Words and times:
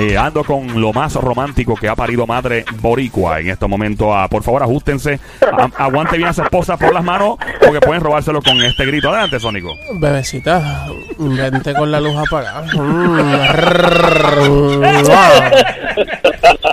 Eh, 0.00 0.18
ando 0.18 0.42
con 0.42 0.80
lo 0.80 0.92
más 0.92 1.14
romántico 1.14 1.76
que 1.76 1.88
ha 1.88 1.94
parido 1.94 2.26
madre 2.26 2.64
boricua 2.80 3.38
en 3.40 3.50
este 3.50 3.66
momento. 3.68 4.12
Ah, 4.16 4.26
por 4.28 4.42
favor, 4.42 4.62
ajustense. 4.62 5.20
A- 5.40 5.84
aguante 5.84 6.16
bien 6.16 6.28
a 6.28 6.32
su 6.32 6.42
esposa 6.42 6.76
por 6.76 6.92
las 6.92 7.04
manos 7.04 7.36
porque 7.60 7.80
pueden 7.80 8.02
robárselo 8.02 8.42
con 8.42 8.60
este 8.62 8.84
grito. 8.86 9.08
Adelante, 9.10 9.38
Sónico. 9.38 9.72
Bebecita, 9.94 10.86
vente 11.18 11.74
con 11.74 11.92
la 11.92 12.00
luz 12.00 12.16
apagada. 12.16 12.64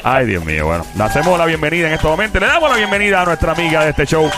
Ay, 0.04 0.26
Dios 0.26 0.44
mío. 0.44 0.66
Bueno, 0.66 0.86
le 0.98 1.04
hacemos 1.04 1.38
la 1.38 1.46
bienvenida 1.46 1.88
en 1.88 1.94
este 1.94 2.08
momento. 2.08 2.40
Le 2.40 2.48
damos 2.48 2.70
la 2.72 2.76
bienvenida 2.78 3.22
a 3.22 3.26
nuestra 3.26 3.52
amiga 3.52 3.84
de 3.84 3.92
este 3.92 4.06
show, 4.08 4.30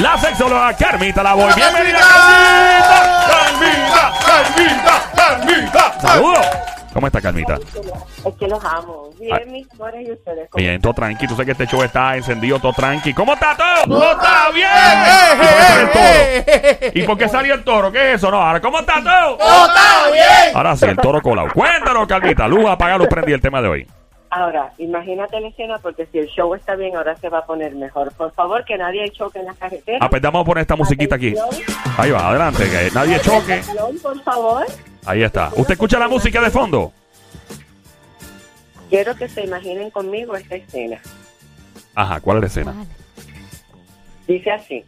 la 0.00 0.16
sexóloga 0.18 0.72
Carmita 0.76 1.22
La 1.24 1.34
Boy. 1.34 1.52
¡Bienvenida, 1.56 1.98
Carmita! 3.26 4.12
¡Carmita! 4.26 5.02
¡Carmita! 5.16 6.00
¡Saludos! 6.00 6.46
¿Cómo 6.98 7.06
está, 7.06 7.20
Carmita? 7.20 7.54
Es 8.26 8.34
que 8.40 8.48
los 8.48 8.64
amo. 8.64 9.10
Bien, 9.20 9.32
Ah. 9.40 9.40
mis 9.46 9.70
amores, 9.70 10.08
y 10.08 10.10
ustedes. 10.10 10.50
¿cómo 10.50 10.60
Bien, 10.60 10.80
todo 10.80 10.94
tranqui. 10.94 11.28
Tú 11.28 11.34
sabes 11.34 11.46
que 11.46 11.52
este 11.52 11.66
show 11.68 11.80
está 11.84 12.16
encendido, 12.16 12.58
todo 12.58 12.72
tranqui. 12.72 13.14
¿Cómo 13.14 13.34
está 13.34 13.56
todo? 13.56 13.86
¡No 14.00 14.10
está 14.10 14.50
bien! 14.50 14.66
¿Y 15.38 15.42
por 15.44 15.46
qué 15.56 15.58
sale 15.58 15.82
el 15.84 16.82
toro? 16.82 16.98
¿Y 16.98 17.02
por 17.02 17.18
qué 17.18 17.28
salió 17.28 17.54
el 17.54 17.62
toro? 17.62 17.92
¿Qué 17.92 18.08
es 18.10 18.14
eso? 18.16 18.32
No, 18.32 18.42
ahora, 18.42 18.60
¿cómo 18.60 18.80
está 18.80 18.94
todo? 18.94 19.38
¡No 19.38 19.66
está 19.66 20.10
bien! 20.10 20.56
Ahora 20.56 20.74
sí, 20.74 20.86
el 20.86 20.96
toro 20.96 21.22
colado. 21.22 21.48
Cuéntanos, 21.54 22.08
Carmita. 22.08 22.48
Luz, 22.48 22.66
apaga, 22.68 22.98
luz, 22.98 23.06
prendí 23.06 23.32
el 23.32 23.40
tema 23.40 23.62
de 23.62 23.68
hoy. 23.68 23.86
Ahora, 24.30 24.72
imagínate 24.78 25.40
la 25.40 25.48
escena 25.48 25.78
porque 25.80 26.04
si 26.10 26.18
el 26.18 26.26
show 26.26 26.52
está 26.54 26.74
bien, 26.74 26.96
ahora 26.96 27.14
se 27.16 27.28
va 27.28 27.38
a 27.38 27.46
poner 27.46 27.76
mejor. 27.76 28.12
Por 28.14 28.32
favor, 28.34 28.64
que 28.64 28.76
nadie 28.76 29.08
choque 29.12 29.38
en 29.38 29.44
las 29.46 29.56
carreteras. 29.56 30.00
Ah, 30.02 30.10
pues 30.10 30.20
vamos 30.20 30.42
a 30.42 30.44
poner 30.44 30.62
esta 30.62 30.74
musiquita 30.74 31.14
aquí. 31.14 31.32
Ahí 31.96 32.10
va, 32.10 32.28
adelante, 32.28 32.64
que 32.68 32.90
nadie 32.92 33.20
choque. 33.20 33.62
Por 34.02 34.20
favor, 34.24 34.66
Ahí 35.04 35.22
está. 35.22 35.50
¿Usted 35.56 35.72
escucha 35.72 35.98
la 35.98 36.08
música 36.08 36.40
de 36.40 36.50
fondo? 36.50 36.92
quiero 38.88 39.14
que 39.16 39.28
se 39.28 39.44
imaginen 39.44 39.90
conmigo 39.90 40.36
esta 40.36 40.56
escena. 40.56 41.00
Ajá, 41.94 42.20
¿cuál 42.20 42.38
es 42.38 42.40
la 42.42 42.46
escena? 42.46 42.86
Dice 44.26 44.50
así, 44.50 44.84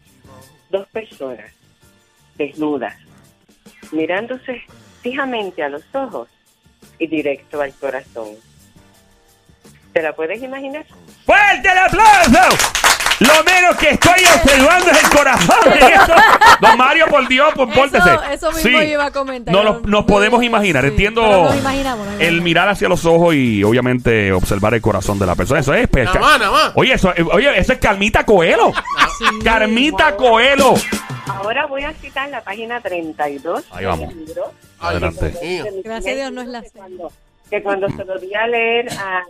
dos 0.71 0.87
personas 0.89 1.53
desnudas, 2.37 2.97
mirándose 3.93 4.63
fijamente 5.03 5.63
a 5.63 5.69
los 5.69 5.83
ojos 5.95 6.29
y 6.99 7.07
directo 7.07 7.61
al 7.61 7.73
corazón. 7.75 8.29
¿Te 9.93 10.03
la 10.03 10.15
puedes 10.15 10.43
imaginar? 10.43 10.87
¡Fuerte 11.25 11.69
el 11.71 11.79
aplauso! 11.79 12.57
Lo 13.21 13.45
menos 13.45 13.77
que 13.77 13.91
estoy 13.91 14.23
observando 14.35 14.91
es 14.91 15.05
el 15.05 15.11
corazón 15.11 15.57
de 15.65 15.79
esto. 15.95 16.15
Don 16.61 16.77
Mario, 16.79 17.07
por 17.09 17.29
Dios, 17.29 17.53
pues, 17.55 17.75
pórtese. 17.75 18.09
Eso, 18.33 18.49
eso 18.51 18.53
mismo 18.53 18.81
Sí. 18.81 18.87
iba 18.87 19.07
a 19.07 19.11
comentar. 19.11 19.55
No, 19.55 19.63
lo- 19.63 19.81
nos 19.85 20.05
podemos 20.07 20.43
imaginar, 20.43 20.83
Sí, 20.85 20.89
entiendo 20.91 21.23
pero 21.23 21.45
nos 21.45 21.57
imaginamos, 21.57 21.99
nos 22.07 22.15
el 22.15 22.21
imaginamos. 22.21 22.45
mirar 22.45 22.69
hacia 22.71 22.89
los 22.89 23.05
ojos 23.05 23.35
y 23.35 23.63
obviamente 23.63 24.33
observar 24.33 24.75
el 24.75 24.81
corazón 24.81 25.19
de 25.19 25.27
la 25.27 25.35
persona. 25.35 25.61
Eso 25.61 25.75
es 25.75 25.87
pesca. 25.89 26.15
Nada 26.19 26.27
más, 26.27 26.39
nada 26.41 26.51
más. 26.53 26.73
Oye, 26.77 26.95
eso, 26.95 27.13
eh, 27.15 27.23
oye, 27.33 27.59
eso 27.59 27.73
es 27.75 27.79
Carmita 27.79 28.25
Coelho. 28.25 28.73
Sí. 29.19 29.25
Carmita 29.45 30.17
Coelho. 30.17 30.75
Ahora 31.27 31.67
voy 31.67 31.85
a 31.85 31.93
citar 31.93 32.29
la 32.31 32.41
página 32.43 32.81
32 32.81 33.65
Ahí 33.71 33.85
vamos. 33.85 34.09
del 34.09 34.25
libro. 34.27 34.45
Ay, 34.81 34.91
Adelante. 34.97 35.29
Dios 35.29 35.43
mío. 35.43 35.65
Gracias 35.85 36.13
a 36.13 36.17
Dios 36.17 36.33
no 36.33 36.41
es 36.41 36.49
la 36.49 36.63
cuando, 36.75 37.13
que 37.51 37.63
cuando 37.63 37.89
se 37.91 38.05
lo 38.05 38.19
di 38.19 38.33
a 38.35 38.47
leer 38.47 38.87
a, 38.93 39.23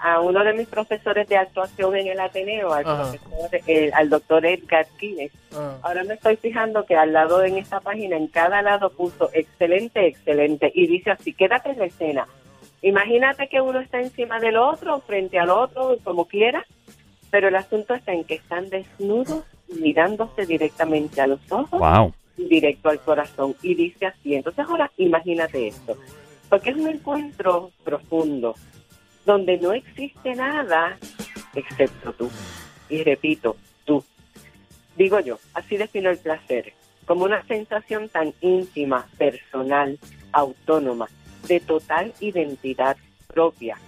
a 0.00 0.20
uno 0.20 0.42
de 0.42 0.52
mis 0.52 0.66
profesores 0.66 1.28
de 1.28 1.36
actuación 1.36 1.94
en 1.96 2.08
el 2.08 2.18
Ateneo, 2.20 2.72
al, 2.72 2.82
profesor, 2.84 3.50
al 3.94 4.10
doctor 4.10 4.44
Edgar 4.46 4.86
Quiles, 4.98 5.32
Ah. 5.56 5.78
ahora 5.80 6.04
me 6.04 6.12
estoy 6.12 6.36
fijando 6.36 6.84
que 6.84 6.94
al 6.94 7.14
lado 7.14 7.42
en 7.42 7.56
esta 7.56 7.80
página, 7.80 8.16
en 8.18 8.26
cada 8.26 8.60
lado 8.60 8.90
puso 8.90 9.30
excelente, 9.32 10.06
excelente, 10.06 10.70
y 10.74 10.86
dice 10.86 11.10
así, 11.12 11.32
quédate 11.32 11.70
en 11.70 11.78
la 11.78 11.86
escena. 11.86 12.28
Imagínate 12.82 13.48
que 13.48 13.60
uno 13.62 13.80
está 13.80 13.98
encima 13.98 14.38
del 14.40 14.58
otro, 14.58 15.00
frente 15.00 15.38
al 15.38 15.48
otro, 15.48 15.96
como 16.04 16.26
quiera, 16.26 16.66
pero 17.30 17.48
el 17.48 17.56
asunto 17.56 17.94
está 17.94 18.12
en 18.12 18.24
que 18.24 18.34
están 18.34 18.68
desnudos, 18.68 19.42
mirándose 19.80 20.44
directamente 20.44 21.20
a 21.22 21.26
los 21.26 21.40
ojos 21.50 21.80
Wow. 21.80 22.12
directo 22.36 22.90
al 22.90 23.00
corazón 23.00 23.54
y 23.62 23.74
dice 23.74 24.04
así. 24.06 24.34
Entonces 24.34 24.66
ahora 24.68 24.90
imagínate 24.98 25.68
esto, 25.68 25.96
porque 26.48 26.70
es 26.70 26.76
un 26.76 26.88
encuentro 26.88 27.70
profundo 27.84 28.54
donde 29.24 29.58
no 29.58 29.72
existe 29.72 30.34
nada 30.34 30.98
excepto 31.54 32.12
tú. 32.12 32.30
Y 32.88 33.02
repito, 33.02 33.56
tú. 33.84 34.02
Digo 34.96 35.20
yo, 35.20 35.38
así 35.54 35.76
defino 35.76 36.10
el 36.10 36.18
placer, 36.18 36.72
como 37.06 37.24
una 37.24 37.44
sensación 37.46 38.08
tan 38.08 38.32
íntima, 38.40 39.06
personal, 39.18 39.98
autónoma, 40.32 41.08
de 41.46 41.60
total 41.60 42.12
identidad 42.20 42.96
propia, 43.26 43.78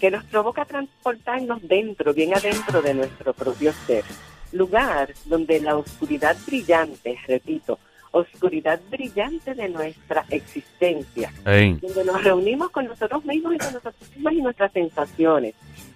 que 0.00 0.10
nos 0.10 0.24
provoca 0.24 0.64
transportarnos 0.64 1.66
dentro, 1.66 2.12
bien 2.12 2.34
adentro 2.34 2.82
de 2.82 2.94
nuestro 2.94 3.32
propio 3.32 3.72
ser. 3.86 4.04
Lugar 4.52 5.12
donde 5.26 5.60
la 5.60 5.76
oscuridad 5.76 6.36
brillante, 6.46 7.18
repito, 7.26 7.78
oscuridad 8.12 8.80
brillante 8.90 9.54
de 9.54 9.68
nuestra 9.68 10.24
existencia, 10.30 11.32
Ey. 11.44 11.74
donde 11.74 12.04
nos 12.04 12.22
reunimos 12.22 12.70
con 12.70 12.86
nosotros 12.86 13.24
mismos 13.24 13.54
y 13.54 13.58
con 13.58 13.72
nosotros 13.72 13.94
mismos 14.14 14.32
y 14.32 14.42
nuestras 14.42 14.72
sensaciones. 14.72 15.54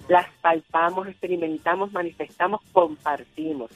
Las 0.08 0.26
palpamos, 0.40 1.08
experimentamos, 1.08 1.92
manifestamos, 1.92 2.60
compartimos, 2.72 3.70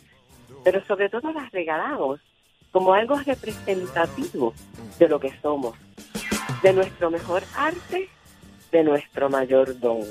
pero 0.65 0.85
sobre 0.85 1.09
todo 1.09 1.33
las 1.33 1.51
regalamos 1.53 2.21
como 2.73 2.93
algo 2.93 3.17
representativo 3.19 4.53
de 4.99 5.09
lo 5.09 5.19
que 5.19 5.33
somos, 5.41 5.75
de 6.63 6.73
nuestro 6.73 7.11
mejor 7.11 7.43
arte, 7.57 8.09
de 8.71 8.85
nuestro 8.85 9.31
mayor 9.31 9.79
don. 9.79 10.05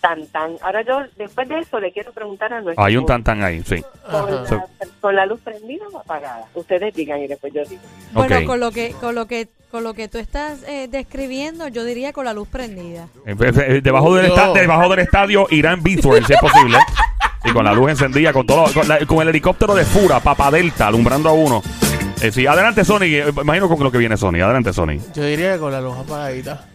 Tan, 0.00 0.26
tan. 0.28 0.52
Ahora 0.62 0.82
yo, 0.82 1.00
después 1.16 1.48
de 1.48 1.58
eso, 1.58 1.78
le 1.78 1.92
quiero 1.92 2.12
preguntar 2.12 2.52
a 2.52 2.60
nuestro... 2.60 2.82
Hay 2.84 2.96
un 2.96 3.04
tantán 3.06 3.42
ahí, 3.42 3.62
sí. 3.62 3.82
con, 4.10 4.30
la, 4.30 4.66
con 5.00 5.14
la 5.16 5.26
luz 5.26 5.40
prendida 5.42 5.84
o 5.92 5.98
apagada. 5.98 6.44
Ustedes 6.54 6.94
digan 6.94 7.20
y 7.20 7.26
después 7.26 7.52
yo 7.52 7.62
digo. 7.64 7.82
Bueno, 8.12 8.44
con 8.46 8.60
lo 8.60 8.70
que 8.70 8.92
con 8.92 9.14
lo 9.14 9.26
que 9.26 9.48
con 9.70 9.84
lo 9.84 9.94
que 9.94 10.08
tú 10.08 10.18
estás 10.18 10.62
eh, 10.66 10.88
describiendo, 10.90 11.68
yo 11.68 11.84
diría 11.84 12.12
con 12.12 12.24
la 12.24 12.32
luz 12.32 12.48
prendida. 12.48 13.08
Eh, 13.26 13.36
eh, 13.38 13.52
eh, 13.68 13.80
Debajo 13.82 14.14
del, 14.14 14.26
esta- 14.26 14.52
debajo 14.52 14.88
del 14.88 14.98
estadio 15.00 15.46
Irán 15.50 15.82
Bithorn, 15.82 16.24
si 16.24 16.32
es 16.32 16.40
posible. 16.40 16.78
Y 17.44 17.52
con 17.52 17.64
la 17.64 17.72
luz 17.72 17.90
encendida, 17.90 18.32
con 18.32 18.46
todo, 18.46 18.64
con, 18.72 18.88
la- 18.88 19.04
con 19.06 19.20
el 19.22 19.28
helicóptero 19.28 19.74
de 19.74 19.84
Fura, 19.84 20.20
Papa 20.20 20.50
Delta, 20.50 20.86
alumbrando 20.88 21.28
a 21.28 21.32
uno. 21.32 21.62
Eh, 22.22 22.32
sí, 22.32 22.46
adelante 22.46 22.84
Sony, 22.84 23.02
eh, 23.04 23.32
imagino 23.40 23.68
con 23.68 23.78
lo 23.82 23.90
que 23.92 23.98
viene 23.98 24.16
Sony, 24.16 24.36
adelante 24.42 24.72
Sony. 24.72 24.98
Yo 25.14 25.22
diría 25.24 25.52
que 25.54 25.58
con 25.60 25.72
la 25.72 25.80
luz 25.80 25.96
apagadita. 25.96 26.66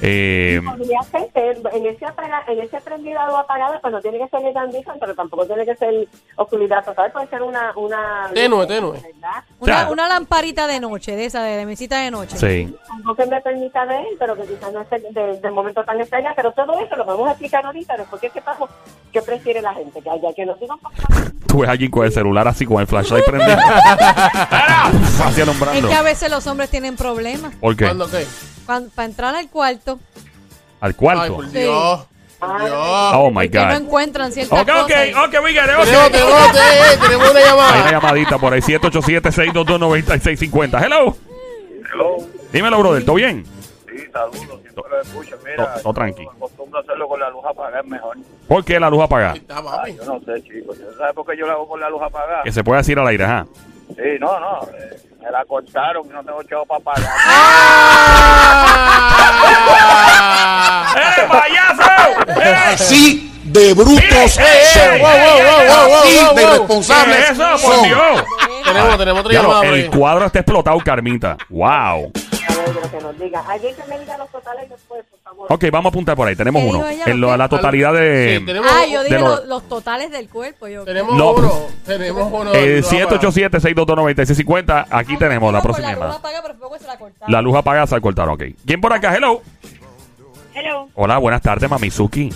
Eh, 0.02 0.62
Podría 0.64 1.02
ser, 1.04 1.28
en 1.74 1.86
ese, 1.86 2.06
apaga- 2.06 2.44
en 2.48 2.60
ese 2.60 2.80
prendido 2.82 3.20
o 3.32 3.38
apagado, 3.38 3.80
pues 3.82 3.94
no 3.94 4.02
tiene 4.02 4.20
que 4.20 4.28
ser 4.28 4.42
ni 4.42 4.54
tan 4.54 4.70
difícil, 4.72 4.94
pero 5.00 5.16
tampoco 5.16 5.46
tiene 5.46 5.66
que 5.66 5.76
ser 5.76 6.08
oscuridad 6.36 6.84
total, 6.86 7.12
puede 7.12 7.28
ser 7.28 7.42
una... 7.42 7.72
una 7.76 8.30
Tenue, 8.34 8.68
tenue. 8.68 8.92
Una, 9.60 9.60
Claro. 9.60 9.92
una 9.92 10.08
lamparita 10.08 10.68
de 10.68 10.80
noche, 10.80 11.16
de 11.16 11.26
esa, 11.26 11.42
de, 11.44 11.58
de 11.58 11.66
mesita 11.66 12.00
de 12.02 12.12
noche. 12.12 12.38
sí. 12.38 12.74
Algo 12.90 13.16
que 13.16 13.26
me 13.26 13.42
permita 13.42 13.86
ver, 13.86 14.06
pero 14.20 14.36
que 14.36 14.44
quizás 14.44 14.72
no 14.74 14.82
esté 14.82 15.00
de, 15.12 15.40
de 15.40 15.52
momento 15.52 15.84
tan 15.84 16.00
extraña, 16.00 16.34
pero 16.36 16.52
todo 16.52 16.80
eso 16.80 16.96
lo 16.96 17.06
vamos 17.06 17.28
a 17.28 17.32
explicar 17.32 17.66
ahorita, 17.66 17.98
después 17.98 18.22
que 18.22 18.30
sepamos 18.30 18.70
qué 19.12 19.22
prefiere 19.22 19.62
la 19.62 19.74
gente, 19.74 20.02
que 20.02 20.10
haya 20.10 20.34
que 20.36 20.46
nos 20.46 20.60
digan. 20.60 20.78
Tú 21.48 21.60
ves 21.60 21.70
a 21.70 21.72
alguien 21.74 21.92
con 21.92 22.06
el 22.06 22.12
celular 22.12 22.48
así, 22.48 22.66
con 22.66 22.80
el 22.82 22.88
flashlight 22.88 23.26
prendido. 23.30 23.58
así 25.24 25.42
Es 25.42 25.48
alumbrando. 25.48 25.88
que 25.90 25.94
a 25.96 26.02
veces 26.02 26.30
los 26.38 26.48
hombres 26.48 26.70
tienen 26.70 26.96
problemas. 26.96 27.54
¿Por 27.56 27.76
qué? 27.76 27.86
¿Cuándo 27.86 28.08
qué? 28.10 28.26
para 28.66 29.06
entrar 29.08 29.34
al 29.36 29.50
cuarto, 29.50 30.00
Al 30.82 30.90
Ay, 30.92 30.94
cuarto. 30.94 31.36
por 31.38 31.46
Sí. 31.50 31.58
Dios. 31.60 32.06
Por 32.40 32.60
Dios. 32.60 32.72
Oh 33.16 33.32
my 33.34 33.50
que 33.50 33.58
no 33.58 33.66
God. 33.66 33.74
encuentran 33.78 34.32
ciertas 34.32 34.62
Ok, 34.62 34.70
ok, 34.70 34.82
cosas. 34.84 35.08
ok, 35.28 35.34
we 35.44 35.54
get 35.54 35.64
it, 35.64 35.70
ok. 35.76 35.84
Tenemos, 35.86 36.12
tenemos, 36.12 36.56
eh, 36.56 36.98
tenemos 37.02 37.30
una 37.32 37.40
Hay 37.74 37.82
una 37.82 37.92
llamadita 37.92 38.38
por 38.38 38.54
ahí, 38.54 38.62
787-622-9650. 38.62 40.84
Hello. 40.86 41.18
Hello. 41.94 42.18
Dímelo, 42.52 42.78
brother, 42.80 43.04
¿todo 43.06 43.16
bien? 43.16 43.44
Sí, 43.90 44.04
saludos, 44.14 44.60
siempre 44.62 44.84
lo 44.90 45.02
escucho. 45.02 45.36
Mira, 45.44 45.74
To- 45.76 45.80
todo 45.82 45.94
tranqui. 45.94 46.24
yo 46.26 46.32
acostumbro 46.32 46.78
a 46.80 46.82
hacerlo 46.84 47.08
con 47.08 47.20
la 47.20 47.30
luz 47.32 47.44
apagada, 47.50 47.80
es 47.80 47.88
mejor. 47.88 48.18
¿Por 48.48 48.64
qué 48.66 48.80
la 48.80 48.90
luz 48.92 49.02
apagada? 49.02 49.34
Está. 49.34 49.64
Yo 49.88 50.06
no 50.06 50.20
sé, 50.20 50.44
chicos. 50.44 50.78
¿Sabes 50.98 51.14
por 51.16 51.26
qué 51.26 51.36
yo 51.38 51.48
la 51.48 51.54
hago 51.54 51.68
con 51.68 51.80
la 51.80 51.90
luz 51.90 52.02
apagada? 52.04 52.44
Que 52.44 52.52
se 52.52 52.64
puede 52.64 52.78
decir 52.80 53.00
al 53.00 53.08
aire, 53.08 53.24
ajá. 53.24 53.48
Sí, 53.96 54.04
no, 54.20 54.40
no. 54.40 54.62
eh, 54.78 54.98
me 55.22 55.32
la 55.32 55.44
cortaron 55.46 56.06
y 56.06 56.10
no 56.10 56.24
tengo 56.24 56.44
chavo 56.44 56.66
para 56.66 56.80
pagar. 56.82 57.10
¡Ah! 59.68 60.96
¡Eh, 60.96 61.28
payaso! 61.28 62.42
¡Eh! 62.42 62.56
Así 62.74 63.32
de 63.46 63.74
brutos 63.74 64.04
¡Eh, 64.04 64.10
eh, 64.10 64.30
son. 64.74 64.84
eh, 64.84 65.00
Wow, 65.02 65.12
wow, 65.12 65.62
wow, 65.68 66.26
wow, 66.28 66.36
de 66.36 66.42
irresponsables 66.44 67.16
¿Qué 67.16 67.24
es 67.24 67.30
eso, 67.32 67.50
por 67.50 67.60
son. 67.76 67.84
Dios? 67.84 68.24
Tenemos, 68.66 68.98
tenemos 68.98 69.20
otra 69.26 69.34
llamada 69.34 69.66
el 69.66 69.90
cuadro 69.90 70.26
está 70.26 70.40
explotado, 70.40 70.78
Carmita. 70.80 71.38
Wow. 71.50 72.12
A 72.70 72.74
pero 72.74 72.92
que 72.92 73.00
nos 73.02 73.20
diga. 73.20 73.44
Alguien 73.48 73.76
que 73.76 73.84
me 73.86 74.00
diga 74.00 74.18
los 74.18 74.30
totales 74.30 74.70
después, 74.70 75.04
por 75.10 75.20
favor. 75.22 75.48
Ok, 75.52 75.66
vamos 75.72 75.86
a 75.86 75.90
apuntar 75.94 76.16
por 76.16 76.28
ahí. 76.28 76.36
Tenemos 76.36 76.62
¿Qué 76.62 76.68
uno. 76.70 76.78
dijo 76.80 76.90
ella? 76.90 77.04
En 77.08 77.22
lo- 77.22 77.38
la 77.38 77.50
totalidad 77.50 77.92
Sí, 77.92 77.98
de... 78.00 78.44
tenemos, 78.46 78.70
Ah, 78.72 78.86
yo 78.86 79.04
dije 79.04 79.16
de 79.16 79.22
los- 79.22 79.40
los, 79.40 79.48
los 79.48 79.64
totales 79.70 80.12
del 80.12 80.30
cuerpo. 80.30 80.68
Yo, 80.68 80.84
tenemos 80.84 81.16
No. 81.16 81.32
uno. 81.32 81.54
Tenemos 81.86 82.30
uno. 82.32 82.54
Eh, 82.54 82.82
No, 82.82 82.88
787-622-9650. 82.88 84.88
Aquí 84.90 85.14
Ay, 85.14 85.18
tenemos 85.18 85.52
la 85.54 85.60
con 85.60 85.64
próxima 85.68 85.88
La 85.90 85.94
luz 85.94 86.02
llamada. 86.02 86.20
apagada, 86.20 86.42
pero 86.44 86.54
luego 86.60 86.78
se 86.78 86.88
la 86.88 86.98
cortaron. 86.98 87.32
La 87.34 87.42
luz 87.42 87.56
apagada 87.56 87.88
se 87.88 88.02
cortaron, 88.02 88.34
ok. 88.36 88.44
¿Quién 88.66 88.82
por 88.82 88.94
acá? 88.94 89.16
Hello. 89.16 89.42
Hello. 90.54 90.90
Hola, 90.96 91.18
buenas 91.20 91.42
tardes, 91.42 91.70
Mamizuki. 91.70 92.30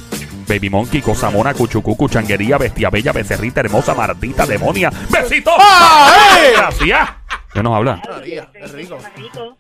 Baby 0.51 0.69
Monkey, 0.69 1.01
Cosamona, 1.01 1.53
Cuchucucu, 1.53 2.09
Changuería, 2.09 2.57
Bestia 2.57 2.89
Bella, 2.89 3.13
Becerrita, 3.13 3.62
Hermosa, 3.62 3.94
Mardita, 3.94 4.45
Demonia. 4.45 4.92
¡Besito! 5.09 5.50
¡Ah, 5.57 6.36
eh! 6.38 6.51
Gracias. 6.57 7.09
¿Quién 7.53 7.63
nos 7.63 7.74
habla? 7.74 8.01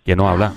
¿Quién 0.03 0.17
nos 0.17 0.29
habla? 0.29 0.53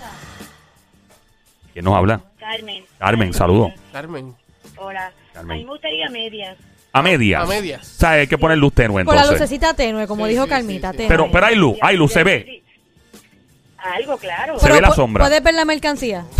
¿Quién 1.72 1.84
nos 1.84 1.94
habla? 1.94 2.20
Carmen. 2.40 2.84
Carmen, 2.98 3.32
saludo. 3.32 3.72
Carmen. 3.92 4.34
Hola. 4.76 5.12
Carmen. 5.32 5.52
A 5.52 5.54
mí 5.58 5.64
me 5.64 5.70
gustaría 5.70 6.08
medias. 6.10 6.56
A 6.92 7.00
medias. 7.00 7.42
A 7.44 7.46
medias. 7.46 7.80
O 7.82 8.00
sea, 8.00 8.10
hay 8.10 8.26
que 8.26 8.36
poner 8.36 8.58
luz 8.58 8.72
tenue 8.74 9.04
Con 9.04 9.14
la 9.14 9.22
entonces. 9.22 9.40
lucecita 9.40 9.74
tenue, 9.74 10.08
como 10.08 10.24
Sí, 10.26 10.32
dijo 10.32 10.44
sí, 10.44 10.50
Carmita. 10.50 10.90
sí, 10.90 10.96
sí. 10.96 10.96
tenue. 10.96 11.08
Pero, 11.08 11.30
pero 11.30 11.46
hay 11.46 11.54
luz, 11.54 11.76
hay 11.80 11.96
luz, 11.96 12.12
se 12.12 12.24
ve. 12.24 12.62
Algo, 13.78 14.16
claro. 14.16 14.58
se 14.58 14.72
ve 14.72 14.80
la 14.80 14.90
sombra. 14.90 15.24
¿Puedes 15.26 15.42
ver 15.44 15.54
la 15.54 15.64
mercancía? 15.64 16.24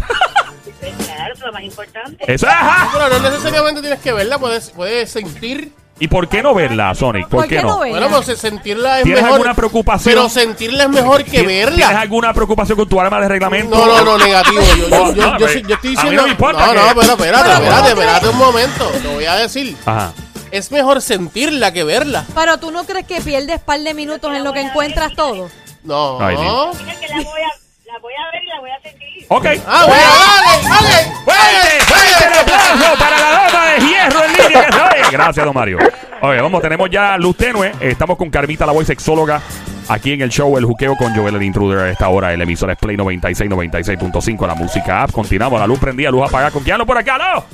Es 1.35 1.41
lo 1.41 1.53
más 1.53 1.63
importante. 1.63 2.25
Pero 2.27 3.09
no 3.11 3.19
necesariamente 3.31 3.81
tienes 3.81 4.01
que 4.01 4.13
verla, 4.13 4.39
puedes, 4.39 4.71
puedes 4.71 5.11
sentir. 5.11 5.73
¿Y 6.01 6.09
por 6.09 6.29
qué 6.29 6.43
no 6.43 6.55
verla, 6.55 6.93
Sonic? 6.95 7.29
¿Por, 7.29 7.47
qué 7.47 7.63
no? 7.63 7.79
verla? 7.79 8.01
Bueno, 8.01 8.17
pues 8.25 8.39
sentirla 8.39 8.99
es 8.99 9.05
¿Tienes 9.05 9.23
mejor. 9.23 9.37
alguna 9.37 9.55
preocupación? 9.55 10.15
Pero 10.15 10.29
sentirla 10.29 10.85
es 10.85 10.89
mejor 10.91 11.23
que 11.25 11.31
¿Tienes 11.31 11.67
verla. 11.67 12.01
alguna 12.01 12.35
preocupación 12.35 12.77
con 12.79 12.89
tu 12.89 13.01
arma 13.01 13.21
de 13.21 13.29
reglamento? 13.29 13.77
No, 13.77 13.87
no, 13.87 14.05
no, 14.05 14.19
negativo. 14.19 14.61
Yo, 14.61 14.77
yo, 14.77 14.89
No, 14.89 15.15
yo, 15.15 15.23
no, 15.23 15.39
yo, 15.39 15.47
me- 15.47 15.53
sí- 15.53 15.63
yo 15.69 15.75
estoy 15.77 15.91
a 15.91 15.93
mí 15.93 15.97
diciendo. 15.97 16.17
no 16.17 16.23
me 16.25 16.31
importa 16.33 16.67
no, 16.67 16.73
que- 16.73 16.79
no, 16.79 16.89
pero 16.89 17.01
espérate, 17.13 17.45
Pero, 17.45 17.53
espérate, 17.55 17.91
¿cómo 17.91 18.01
espérate 18.03 18.29
un 18.29 18.39
momento. 18.39 18.89
Te 18.91 19.09
voy 19.15 19.25
a 19.25 19.35
decir. 19.37 19.77
Ajá. 19.87 20.13
Es 20.51 20.71
mejor 20.73 21.01
sentirla 21.01 21.73
que 21.73 21.85
verla. 21.85 22.25
Pero 22.35 22.59
tú 22.59 22.71
no 22.73 22.85
crees 22.85 23.07
que 23.07 23.21
pierdes 23.21 23.61
par 23.61 23.79
de 23.81 23.95
minutos 23.95 24.35
en 24.35 24.43
lo 24.45 24.53
que 24.53 24.61
encuentras 24.63 25.15
todo. 25.15 25.49
No. 25.85 26.19
Ay, 26.21 26.37
Mira 26.37 26.99
que 27.01 27.09
la 27.09 27.17
voy 27.17 27.41
a, 27.41 27.64
la 27.95 28.01
voy 28.01 28.13
a 28.15 28.33
ver 28.33 28.43
y 28.43 28.47
la 28.49 28.61
voy 28.61 28.71
a 28.71 28.81
sentir. 28.81 29.27
Ok. 29.29 29.47
Ah, 29.67 29.85
bueno, 29.87 30.03
dale, 30.29 30.69
dale. 30.69 31.15
¡Fuerte, 31.25 31.85
fuerte 31.85 32.27
el 32.27 32.39
aplauso 32.39 32.99
para 32.99 33.19
la 33.19 33.31
dama 33.31 33.67
de 33.67 33.81
hierro 33.87 34.25
en 34.25 34.33
línea 34.33 34.67
que 34.67 34.73
se 34.73 34.81
oye! 34.81 35.11
Gracias, 35.13 35.47
don 35.47 35.55
Mario. 35.55 35.79
Oye, 36.23 36.41
vamos, 36.41 36.61
tenemos 36.61 36.91
ya 36.91 37.17
luz 37.19 37.37
tenue. 37.37 37.73
Estamos 37.81 38.17
con 38.17 38.31
Carmita, 38.31 38.67
la 38.67 38.73
voz 38.73 38.87
sexóloga, 38.87 39.41
aquí 39.89 40.13
en 40.13 40.23
el 40.23 40.31
show 40.31 40.57
El 40.59 40.65
Juqueo 40.65 40.97
con 40.97 41.15
Joel 41.15 41.37
el 41.37 41.43
Intruder 41.43 41.81
a 41.81 41.91
esta 41.91 42.09
hora. 42.09 42.33
El 42.33 42.43
emisor 42.43 42.71
es 42.71 42.79
Play 42.79 42.97
96, 42.97 43.49
96.5, 43.49 44.47
la 44.47 44.55
música 44.57 45.03
app. 45.05 45.13
Continuamos, 45.13 45.61
la 45.61 45.67
luz 45.67 45.79
prendida, 45.79 46.11
luz 46.11 46.27
apagada. 46.27 46.51
¿Con 46.51 46.65
quién 46.65 46.75
hablo 46.75 46.87
por 46.87 46.99
acá, 46.99 47.17
no? 47.17 47.45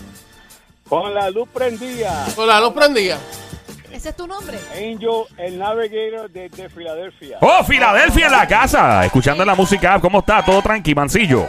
Con 0.89 1.13
la 1.15 1.31
luz 1.31 1.49
prendida. 1.53 2.27
Con 2.35 2.47
la 2.47 2.61
luz 2.61 2.73
prendida. 2.73 3.19
¿Ese 3.93 4.11
es 4.11 4.17
tu 4.17 4.27
nombre? 4.27 4.59
Angel, 4.73 5.25
el 5.37 5.59
navigator 5.59 6.31
de, 6.31 6.49
de 6.49 6.69
Filadelfia. 6.69 7.39
¡Oh, 7.41 7.65
Filadelfia 7.65 8.27
en 8.27 8.33
la 8.33 8.47
casa! 8.47 9.05
Escuchando 9.05 9.45
la 9.45 9.55
música. 9.55 9.99
¿Cómo 10.01 10.21
está? 10.21 10.45
¿Todo 10.45 10.63
tranqui, 10.63 10.95
mancillo? 10.95 11.47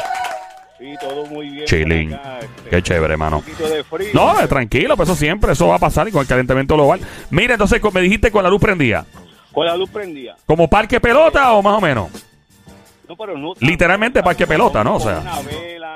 Sí, 0.79 0.95
todo 0.99 1.25
muy 1.27 1.49
bien. 1.49 1.65
Chilling. 1.65 2.11
este, 2.13 2.69
Qué 2.71 2.81
chévere, 2.81 3.13
Un 3.13 3.19
mano. 3.19 3.39
poquito 3.41 3.69
de 3.69 3.83
frío. 3.83 4.09
No, 4.13 4.39
eh, 4.41 4.47
tranquilo, 4.47 4.97
pues 4.97 5.07
eso 5.07 5.15
siempre, 5.15 5.51
eso 5.53 5.67
va 5.67 5.75
a 5.75 5.79
pasar 5.79 6.07
y 6.07 6.11
con 6.11 6.21
el 6.21 6.27
calentamiento 6.27 6.73
global. 6.73 6.99
Mira, 7.29 7.53
entonces 7.53 7.79
me 7.93 8.01
dijiste 8.01 8.31
con 8.31 8.43
la 8.43 8.49
luz 8.49 8.59
prendida. 8.59 9.05
Con 9.53 9.65
la 9.67 9.77
luz 9.77 9.89
prendida. 9.91 10.35
¿Como 10.47 10.67
parque 10.67 10.99
pelota 10.99 11.53
o 11.53 11.61
más 11.61 11.77
o 11.77 11.81
menos? 11.81 12.09
No, 13.07 13.15
pero 13.15 13.37
no. 13.37 13.53
Literalmente 13.59 14.23
parque 14.23 14.47
pelota, 14.47 14.83
¿no? 14.83 14.95
O 14.95 14.99
sea. 14.99 15.19
una 15.19 15.41
vela. 15.41 15.90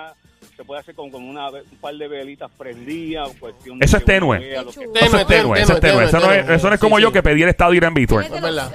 Puede 0.76 0.84
hacer 0.84 0.96
con, 0.96 1.10
con 1.10 1.24
una, 1.24 1.48
un 1.50 1.62
par 1.80 1.96
de 1.96 2.06
velitas 2.06 2.52
prendidas. 2.58 3.30
Cuestión 3.40 3.82
Eso 3.82 3.96
de 3.96 4.00
es 4.00 4.06
tenue. 4.06 4.40
vea 4.40 4.60
Eso 4.62 4.72
es 5.18 5.26
tenue, 5.26 5.62
eso 5.62 5.74
es 5.74 5.80
tenue. 5.80 6.04
Eso 6.04 6.20
no 6.20 6.30
es, 6.34 6.50
eso 6.50 6.68
no 6.68 6.74
es 6.74 6.80
como 6.82 6.98
Sí, 6.98 7.04
yo 7.04 7.08
sí. 7.08 7.14
que 7.14 7.24
pedí 7.24 7.44
el 7.44 7.48
estado 7.50 7.72
de 7.72 7.78
ir 7.78 7.84
en 7.86 7.92
Él 7.92 7.94
Víctor. 7.94 8.26
él 8.26 8.34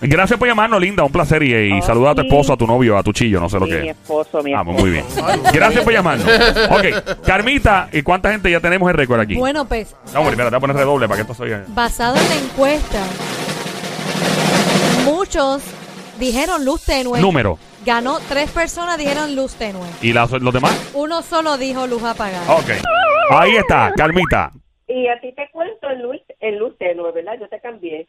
Gracias 0.00 0.38
por 0.38 0.46
llamarnos, 0.46 0.80
linda. 0.80 1.02
Un 1.02 1.10
placer. 1.12 1.42
Y, 1.42 1.52
y 1.54 1.80
Oh, 1.80 1.82
saluda 1.82 2.10
a 2.10 2.14
tu 2.14 2.20
esposo, 2.22 2.52
a 2.52 2.56
tu 2.56 2.66
novio, 2.66 2.96
a 2.96 3.02
tu 3.02 3.12
chillo, 3.12 3.40
no 3.40 3.48
sé 3.48 3.58
lo 3.58 3.66
Mi 3.66 3.72
que. 3.72 3.90
esposo, 3.90 4.42
mi 4.42 4.54
Ah, 4.54 4.60
esposo. 4.60 4.78
muy 4.80 4.90
bien. 4.90 5.04
Gracias 5.52 5.82
por 5.84 5.92
llamarnos. 5.92 6.26
Ok, 6.70 7.18
Carmita, 7.24 7.88
¿y 7.92 8.02
cuánta 8.02 8.30
gente 8.30 8.50
ya 8.50 8.60
tenemos 8.60 8.88
en 8.90 8.96
récord 8.96 9.20
aquí? 9.20 9.34
Bueno, 9.34 9.64
pues, 9.66 9.94
No, 10.12 10.20
hombre, 10.20 10.32
espera, 10.34 10.50
te 10.50 10.54
voy 10.54 10.58
a 10.58 10.60
poner 10.60 10.76
redoble 10.76 11.08
para 11.08 11.16
que 11.16 11.22
esto 11.22 11.34
se 11.34 11.42
oiga. 11.42 11.64
basado 11.68 12.16
en 12.16 12.28
la 12.28 12.34
encuesta, 12.36 13.02
muchos 15.04 15.62
dijeron 16.18 16.64
luz 16.64 16.82
tenue. 16.84 17.20
Número. 17.20 17.58
Ganó 17.84 18.18
tres 18.28 18.50
personas, 18.50 18.98
dijeron 18.98 19.34
luz 19.36 19.54
tenue. 19.54 19.86
¿Y 20.02 20.12
las- 20.12 20.30
los 20.32 20.52
demás? 20.52 20.90
Uno 20.94 21.22
solo 21.22 21.56
dijo 21.56 21.86
luz 21.86 22.02
apagada. 22.02 22.52
Ok. 22.52 22.70
Ahí 23.30 23.56
está, 23.56 23.92
Carmita. 23.96 24.52
Y 24.88 25.06
a 25.06 25.20
ti 25.20 25.32
te 25.34 25.48
cuento 25.52 25.88
en 25.90 26.02
luz, 26.02 26.16
en 26.40 26.58
luz 26.58 26.76
tenue, 26.78 27.12
¿verdad? 27.12 27.34
Yo 27.40 27.48
te 27.48 27.60
cambié. 27.60 28.08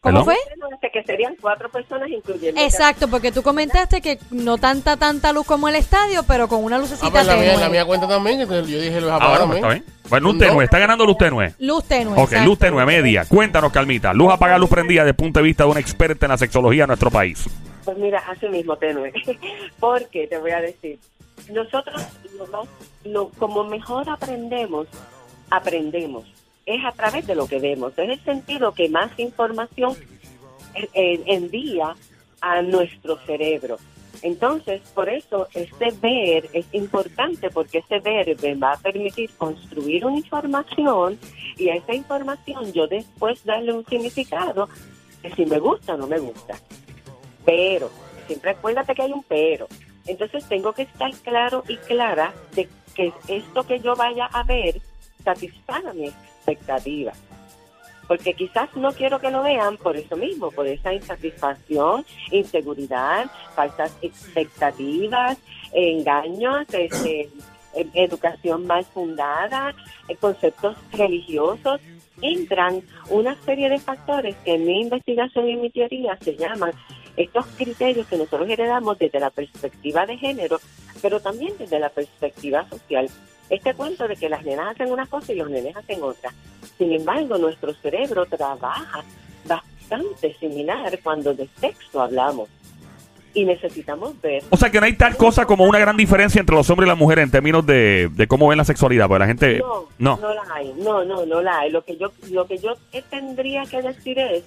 ¿Cómo 0.00 0.24
fue? 0.24 0.36
Tenue, 0.48 0.68
Que 0.92 1.02
serían 1.04 1.34
cuatro 1.40 1.68
personas 1.70 2.08
incluyendo. 2.08 2.60
Exacto, 2.60 3.08
porque 3.08 3.32
tú 3.32 3.42
comentaste 3.42 4.00
que 4.00 4.18
no 4.30 4.56
tanta 4.56 4.96
tanta 4.96 5.32
luz 5.32 5.44
como 5.44 5.68
el 5.68 5.74
estadio, 5.74 6.22
pero 6.22 6.48
con 6.48 6.62
una 6.64 6.76
Ah, 6.76 6.78
lucecita 6.78 7.10
pues 7.10 7.26
la 7.26 7.34
mía, 7.34 7.44
tenue. 7.50 7.60
la 7.60 7.68
mía 7.68 7.84
cuenta 7.84 8.08
también. 8.08 8.38
Yo 8.48 8.62
dije 8.62 9.00
los 9.00 9.10
Ah, 9.10 9.16
apagados 9.16 9.38
bueno, 9.48 9.50
pues 9.52 9.60
también. 9.60 9.82
está 9.82 9.90
bien. 9.92 10.08
Bueno, 10.08 10.28
luz 10.32 10.38
tenue, 10.38 10.64
está 10.64 10.78
ganando 10.78 11.04
luz 11.04 11.18
tenue. 11.18 11.52
Luz 11.58 11.84
tenue. 11.84 12.12
Ok, 12.14 12.24
exacto. 12.30 12.44
luz 12.46 12.58
tenue, 12.58 12.86
media. 12.86 13.24
Cuéntanos, 13.28 13.72
Carmita. 13.72 14.14
Luz 14.14 14.32
apagada, 14.32 14.58
luz 14.58 14.70
prendida 14.70 15.02
desde 15.02 15.10
el 15.10 15.16
punto 15.16 15.40
de 15.40 15.44
vista 15.44 15.64
de 15.64 15.70
una 15.70 15.80
experta 15.80 16.26
en 16.26 16.30
la 16.30 16.38
sexología 16.38 16.84
de 16.84 16.86
nuestro 16.88 17.10
país. 17.10 17.44
Pues 17.88 17.96
mira, 17.96 18.18
así 18.28 18.46
mismo 18.50 18.76
tenue. 18.76 19.10
Porque 19.80 20.26
te 20.26 20.36
voy 20.36 20.50
a 20.50 20.60
decir, 20.60 20.98
nosotros 21.50 22.02
lo 22.36 22.46
más- 22.48 22.68
lo- 23.02 23.30
como 23.30 23.64
mejor 23.64 24.10
aprendemos, 24.10 24.86
aprendemos. 25.48 26.26
Es 26.66 26.84
a 26.84 26.92
través 26.92 27.26
de 27.26 27.34
lo 27.34 27.46
que 27.48 27.58
vemos. 27.58 27.94
Es 27.96 28.10
el 28.10 28.20
sentido 28.24 28.72
que 28.74 28.90
más 28.90 29.10
información 29.18 29.96
envía 30.92 31.96
a 32.42 32.60
nuestro 32.60 33.16
cerebro. 33.24 33.78
Entonces, 34.20 34.82
por 34.94 35.08
eso 35.08 35.48
este 35.54 35.90
ver 36.02 36.50
es 36.52 36.66
importante 36.72 37.48
porque 37.48 37.78
ese 37.78 38.00
ver 38.00 38.36
me 38.42 38.54
va 38.54 38.72
a 38.74 38.76
permitir 38.76 39.30
construir 39.38 40.04
una 40.04 40.18
información 40.18 41.18
y 41.56 41.70
a 41.70 41.76
esa 41.76 41.94
información 41.94 42.70
yo 42.74 42.86
después 42.86 43.42
darle 43.46 43.72
un 43.72 43.86
significado 43.86 44.68
de 45.22 45.32
si 45.34 45.46
me 45.46 45.58
gusta 45.58 45.94
o 45.94 45.96
no 45.96 46.06
me 46.06 46.18
gusta. 46.18 46.54
Pero, 47.48 47.90
siempre 48.26 48.50
acuérdate 48.50 48.94
que 48.94 49.00
hay 49.00 49.12
un 49.12 49.22
pero. 49.22 49.68
Entonces 50.06 50.46
tengo 50.50 50.74
que 50.74 50.82
estar 50.82 51.10
claro 51.22 51.64
y 51.66 51.78
clara 51.78 52.34
de 52.54 52.68
que 52.94 53.10
esto 53.26 53.62
que 53.66 53.80
yo 53.80 53.96
vaya 53.96 54.26
a 54.26 54.42
ver 54.42 54.82
satisfaga 55.24 55.94
mi 55.94 56.08
expectativa. 56.08 57.12
Porque 58.06 58.34
quizás 58.34 58.68
no 58.76 58.92
quiero 58.92 59.18
que 59.18 59.30
lo 59.30 59.42
vean 59.42 59.78
por 59.78 59.96
eso 59.96 60.14
mismo, 60.14 60.50
por 60.50 60.66
esa 60.66 60.92
insatisfacción, 60.92 62.04
inseguridad, 62.30 63.30
falsas 63.54 63.96
expectativas, 64.02 65.38
engaños, 65.72 66.66
este, 66.74 67.30
eh, 67.74 67.86
educación 67.94 68.66
mal 68.66 68.84
fundada, 68.84 69.74
eh, 70.06 70.16
conceptos 70.16 70.76
religiosos. 70.92 71.80
Entran 72.20 72.82
una 73.10 73.36
serie 73.42 73.70
de 73.70 73.78
factores 73.78 74.36
que 74.44 74.54
en 74.54 74.66
mi 74.66 74.82
investigación 74.82 75.48
y 75.48 75.52
en 75.52 75.60
mi 75.62 75.70
teoría 75.70 76.18
se 76.20 76.36
llaman 76.36 76.72
estos 77.18 77.46
criterios 77.56 78.06
que 78.06 78.16
nosotros 78.16 78.48
heredamos 78.48 78.98
desde 78.98 79.18
la 79.18 79.30
perspectiva 79.30 80.06
de 80.06 80.16
género, 80.16 80.60
pero 81.02 81.20
también 81.20 81.52
desde 81.58 81.80
la 81.80 81.88
perspectiva 81.88 82.68
social. 82.68 83.10
Este 83.50 83.74
cuento 83.74 84.06
de 84.06 84.14
que 84.14 84.28
las 84.28 84.44
nenas 84.44 84.72
hacen 84.74 84.92
una 84.92 85.06
cosa 85.06 85.32
y 85.32 85.36
los 85.36 85.50
nenes 85.50 85.76
hacen 85.76 86.02
otra. 86.02 86.32
Sin 86.76 86.92
embargo, 86.92 87.36
nuestro 87.38 87.74
cerebro 87.74 88.26
trabaja 88.26 89.02
bastante 89.46 90.34
similar 90.38 90.98
cuando 91.02 91.34
de 91.34 91.48
sexo 91.60 92.00
hablamos. 92.00 92.48
Y 93.34 93.44
necesitamos 93.44 94.20
ver 94.22 94.42
O 94.50 94.56
sea 94.56 94.70
que 94.70 94.80
no 94.80 94.86
hay 94.86 94.94
tal 94.94 95.16
cosa 95.16 95.44
como 95.44 95.64
una 95.64 95.78
gran 95.78 95.96
diferencia 95.96 96.40
entre 96.40 96.56
los 96.56 96.68
hombres 96.70 96.86
y 96.86 96.88
las 96.88 96.98
mujeres 96.98 97.24
en 97.24 97.30
términos 97.30 97.64
de, 97.66 98.08
de 98.12 98.26
cómo 98.26 98.48
ven 98.48 98.58
la 98.58 98.64
sexualidad, 98.64 99.06
porque 99.06 99.18
la 99.20 99.26
gente... 99.26 99.58
No, 99.58 99.88
No. 99.98 100.16
no 100.16 100.34
la 100.34 100.42
hay, 100.54 100.72
no, 100.78 101.04
no, 101.04 101.26
no 101.26 101.42
la 101.42 101.60
hay. 101.60 101.70
Lo 101.70 101.84
que 101.84 101.96
yo, 101.96 102.10
lo 102.30 102.46
que 102.46 102.58
yo 102.58 102.74
tendría 103.10 103.64
que 103.64 103.82
decir 103.82 104.18
es 104.18 104.44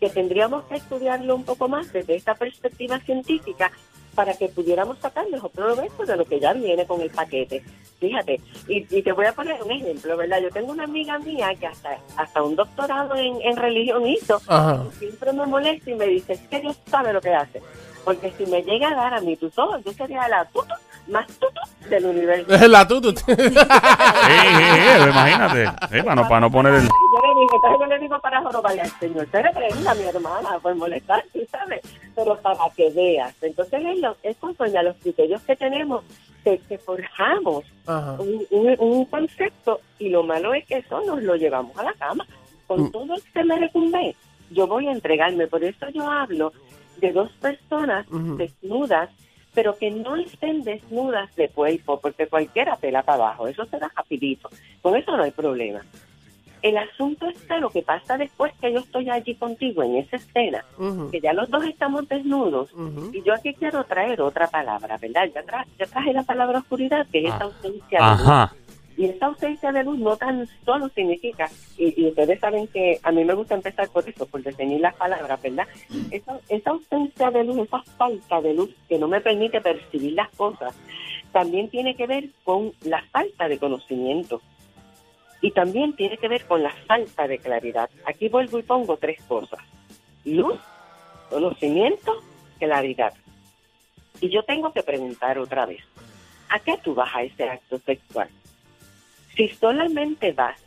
que 0.00 0.10
tendríamos 0.10 0.64
que 0.64 0.76
estudiarlo 0.76 1.34
un 1.34 1.44
poco 1.44 1.68
más 1.68 1.92
desde 1.92 2.14
esta 2.16 2.34
perspectiva 2.34 2.98
científica 3.00 3.70
para 4.14 4.34
que 4.34 4.48
pudiéramos 4.48 4.98
sacar 4.98 5.28
mejor 5.30 5.50
provecho 5.50 6.04
de 6.04 6.16
lo 6.16 6.24
que 6.24 6.40
ya 6.40 6.52
viene 6.52 6.86
con 6.86 7.00
el 7.00 7.10
paquete. 7.10 7.62
Fíjate, 8.00 8.40
y, 8.66 8.96
y 8.96 9.02
te 9.02 9.12
voy 9.12 9.26
a 9.26 9.32
poner 9.32 9.62
un 9.62 9.70
ejemplo, 9.70 10.16
¿verdad? 10.16 10.40
Yo 10.40 10.50
tengo 10.50 10.72
una 10.72 10.84
amiga 10.84 11.18
mía 11.18 11.54
que 11.58 11.66
hasta, 11.66 11.98
hasta 12.16 12.42
un 12.42 12.56
doctorado 12.56 13.14
en, 13.14 13.40
en 13.42 13.56
religión 13.56 14.06
hizo, 14.06 14.40
y 14.92 14.96
siempre 14.98 15.32
me 15.32 15.46
molesta 15.46 15.90
y 15.90 15.94
me 15.94 16.06
dice, 16.06 16.32
es 16.32 16.40
que 16.48 16.60
Dios 16.60 16.76
sabe 16.86 17.12
lo 17.12 17.20
que 17.20 17.34
hace. 17.34 17.62
Porque 18.04 18.32
si 18.38 18.46
me 18.46 18.62
llega 18.62 18.88
a 18.88 18.94
dar 18.94 19.14
a 19.14 19.20
mí 19.20 19.36
tus 19.36 19.56
ojos, 19.58 19.84
yo 19.84 19.92
sería 19.92 20.28
la 20.28 20.44
tutu 20.46 20.74
más 21.08 21.26
tutu 21.38 21.60
del 21.88 22.04
universo. 22.06 22.54
Es 22.54 22.68
la 22.68 22.86
tutu. 22.86 23.08
Eh, 23.08 23.12
eh, 23.38 24.96
eh, 24.96 25.06
imagínate. 25.08 25.64
Para, 26.04 26.14
no, 26.14 26.22
para 26.28 26.40
no 26.40 26.50
poner 26.50 26.74
el... 26.74 26.82
Yo 26.88 27.34
le 27.34 27.40
digo, 27.40 27.54
entonces 27.56 27.78
yo 27.80 27.86
le 27.86 27.98
digo 27.98 28.18
para 28.20 28.42
jorobarle 28.42 28.82
al 28.82 28.90
Señor, 29.00 29.26
te 29.26 29.42
reprenda 29.42 29.94
mi 29.94 30.02
hermana 30.04 30.58
por 30.62 30.74
molestar, 30.76 31.24
tú 31.32 31.40
sabes, 31.50 31.80
pero 32.14 32.36
para 32.40 32.58
que 32.76 32.90
veas. 32.90 33.34
Entonces 33.42 33.82
es, 33.84 33.98
lo, 33.98 34.16
es 34.22 34.36
conforme 34.36 34.78
a 34.78 34.82
los 34.82 34.96
criterios 34.98 35.42
que 35.42 35.56
tenemos, 35.56 36.04
que, 36.44 36.58
que 36.68 36.78
forjamos 36.78 37.64
un, 38.18 38.46
un- 38.50 38.76
un 38.78 39.04
concepto 39.06 39.80
y 39.98 40.10
lo 40.10 40.22
malo 40.22 40.54
es 40.54 40.64
que 40.66 40.76
eso 40.78 41.00
nos 41.06 41.22
lo 41.22 41.34
llevamos 41.36 41.76
a 41.78 41.82
la 41.84 41.92
cama. 41.94 42.24
Con 42.66 42.82
Mm. 42.84 42.90
todo 42.92 43.14
este 43.14 43.42
merecumbe, 43.44 44.14
yo 44.50 44.66
voy 44.66 44.86
a 44.88 44.92
entregarme. 44.92 45.46
Por 45.46 45.64
eso 45.64 45.88
yo 45.92 46.08
hablo 46.10 46.52
de 46.98 47.12
dos 47.12 47.30
personas 47.40 48.06
desnudas, 48.36 49.08
pero 49.54 49.76
que 49.76 49.90
no 49.90 50.16
estén 50.16 50.62
desnudas 50.62 51.34
de 51.36 51.48
cuerpo, 51.48 51.98
porque 52.00 52.26
cualquiera 52.26 52.76
pela 52.76 53.02
para 53.02 53.24
abajo, 53.24 53.48
eso 53.48 53.64
se 53.66 53.78
da 53.78 53.90
rapidito. 53.94 54.48
Con 54.82 54.96
eso 54.96 55.16
no 55.16 55.22
hay 55.24 55.30
problema. 55.32 55.80
El 56.60 56.76
asunto 56.76 57.26
está 57.28 57.58
lo 57.58 57.70
que 57.70 57.82
pasa 57.82 58.16
después 58.18 58.52
que 58.60 58.72
yo 58.72 58.80
estoy 58.80 59.08
allí 59.10 59.36
contigo 59.36 59.84
en 59.84 59.96
esa 59.96 60.16
escena, 60.16 60.64
que 61.10 61.20
ya 61.20 61.32
los 61.32 61.48
dos 61.50 61.64
estamos 61.64 62.08
desnudos, 62.08 62.70
y 63.14 63.22
yo 63.22 63.32
aquí 63.34 63.54
quiero 63.54 63.84
traer 63.84 64.20
otra 64.20 64.48
palabra, 64.48 64.96
¿verdad? 64.98 65.28
Ya, 65.32 65.44
tra- 65.44 65.66
ya 65.78 65.86
traje 65.86 66.12
la 66.12 66.24
palabra 66.24 66.58
oscuridad, 66.58 67.06
que 67.12 67.20
es 67.20 67.26
esa 67.26 67.44
ausencia 67.44 67.98
de 67.98 68.04
luz. 68.10 68.22
Ajá. 68.28 68.54
Y 68.98 69.04
esa 69.04 69.26
ausencia 69.26 69.70
de 69.70 69.84
luz 69.84 69.96
no 69.96 70.16
tan 70.16 70.48
solo 70.64 70.88
significa, 70.88 71.48
y, 71.76 72.08
ustedes 72.08 72.40
saben 72.40 72.66
que 72.66 72.98
a 73.04 73.12
mí 73.12 73.24
me 73.24 73.32
gusta 73.32 73.54
empezar 73.54 73.88
por 73.90 74.06
eso, 74.08 74.26
por 74.26 74.42
definir 74.42 74.80
las 74.80 74.96
palabras, 74.96 75.40
¿verdad? 75.40 75.68
Esa, 76.10 76.40
esa 76.48 76.70
ausencia 76.70 77.30
de 77.30 77.44
luz, 77.44 77.58
esa 77.58 77.80
falta 77.96 78.40
de 78.40 78.54
luz 78.54 78.74
que 78.88 78.98
no 78.98 79.06
me 79.06 79.20
permite 79.20 79.60
percibir 79.60 80.14
las 80.14 80.28
cosas, 80.30 80.74
también 81.30 81.70
tiene 81.70 81.94
que 81.94 82.08
ver 82.08 82.30
con 82.42 82.72
la 82.82 83.00
falta 83.12 83.46
de 83.46 83.58
conocimiento. 83.58 84.42
Y 85.40 85.52
también 85.52 85.94
tiene 85.94 86.16
que 86.16 86.26
ver 86.26 86.44
con 86.46 86.64
la 86.64 86.72
falta 86.88 87.28
de 87.28 87.38
claridad. 87.38 87.88
Aquí 88.04 88.28
vuelvo 88.28 88.58
y 88.58 88.64
pongo 88.64 88.96
tres 88.96 89.22
cosas. 89.28 89.60
Luz, 90.24 90.58
conocimiento, 91.30 92.16
claridad. 92.58 93.14
Y 94.20 94.28
yo 94.28 94.42
tengo 94.42 94.72
que 94.72 94.82
preguntar 94.82 95.38
otra 95.38 95.66
vez, 95.66 95.84
¿a 96.48 96.58
qué 96.58 96.76
tú 96.82 96.96
vas 96.96 97.14
a 97.14 97.22
ese 97.22 97.48
acto 97.48 97.78
sexual? 97.78 98.28
Si 99.38 99.48
solamente 99.50 100.32
vas 100.32 100.60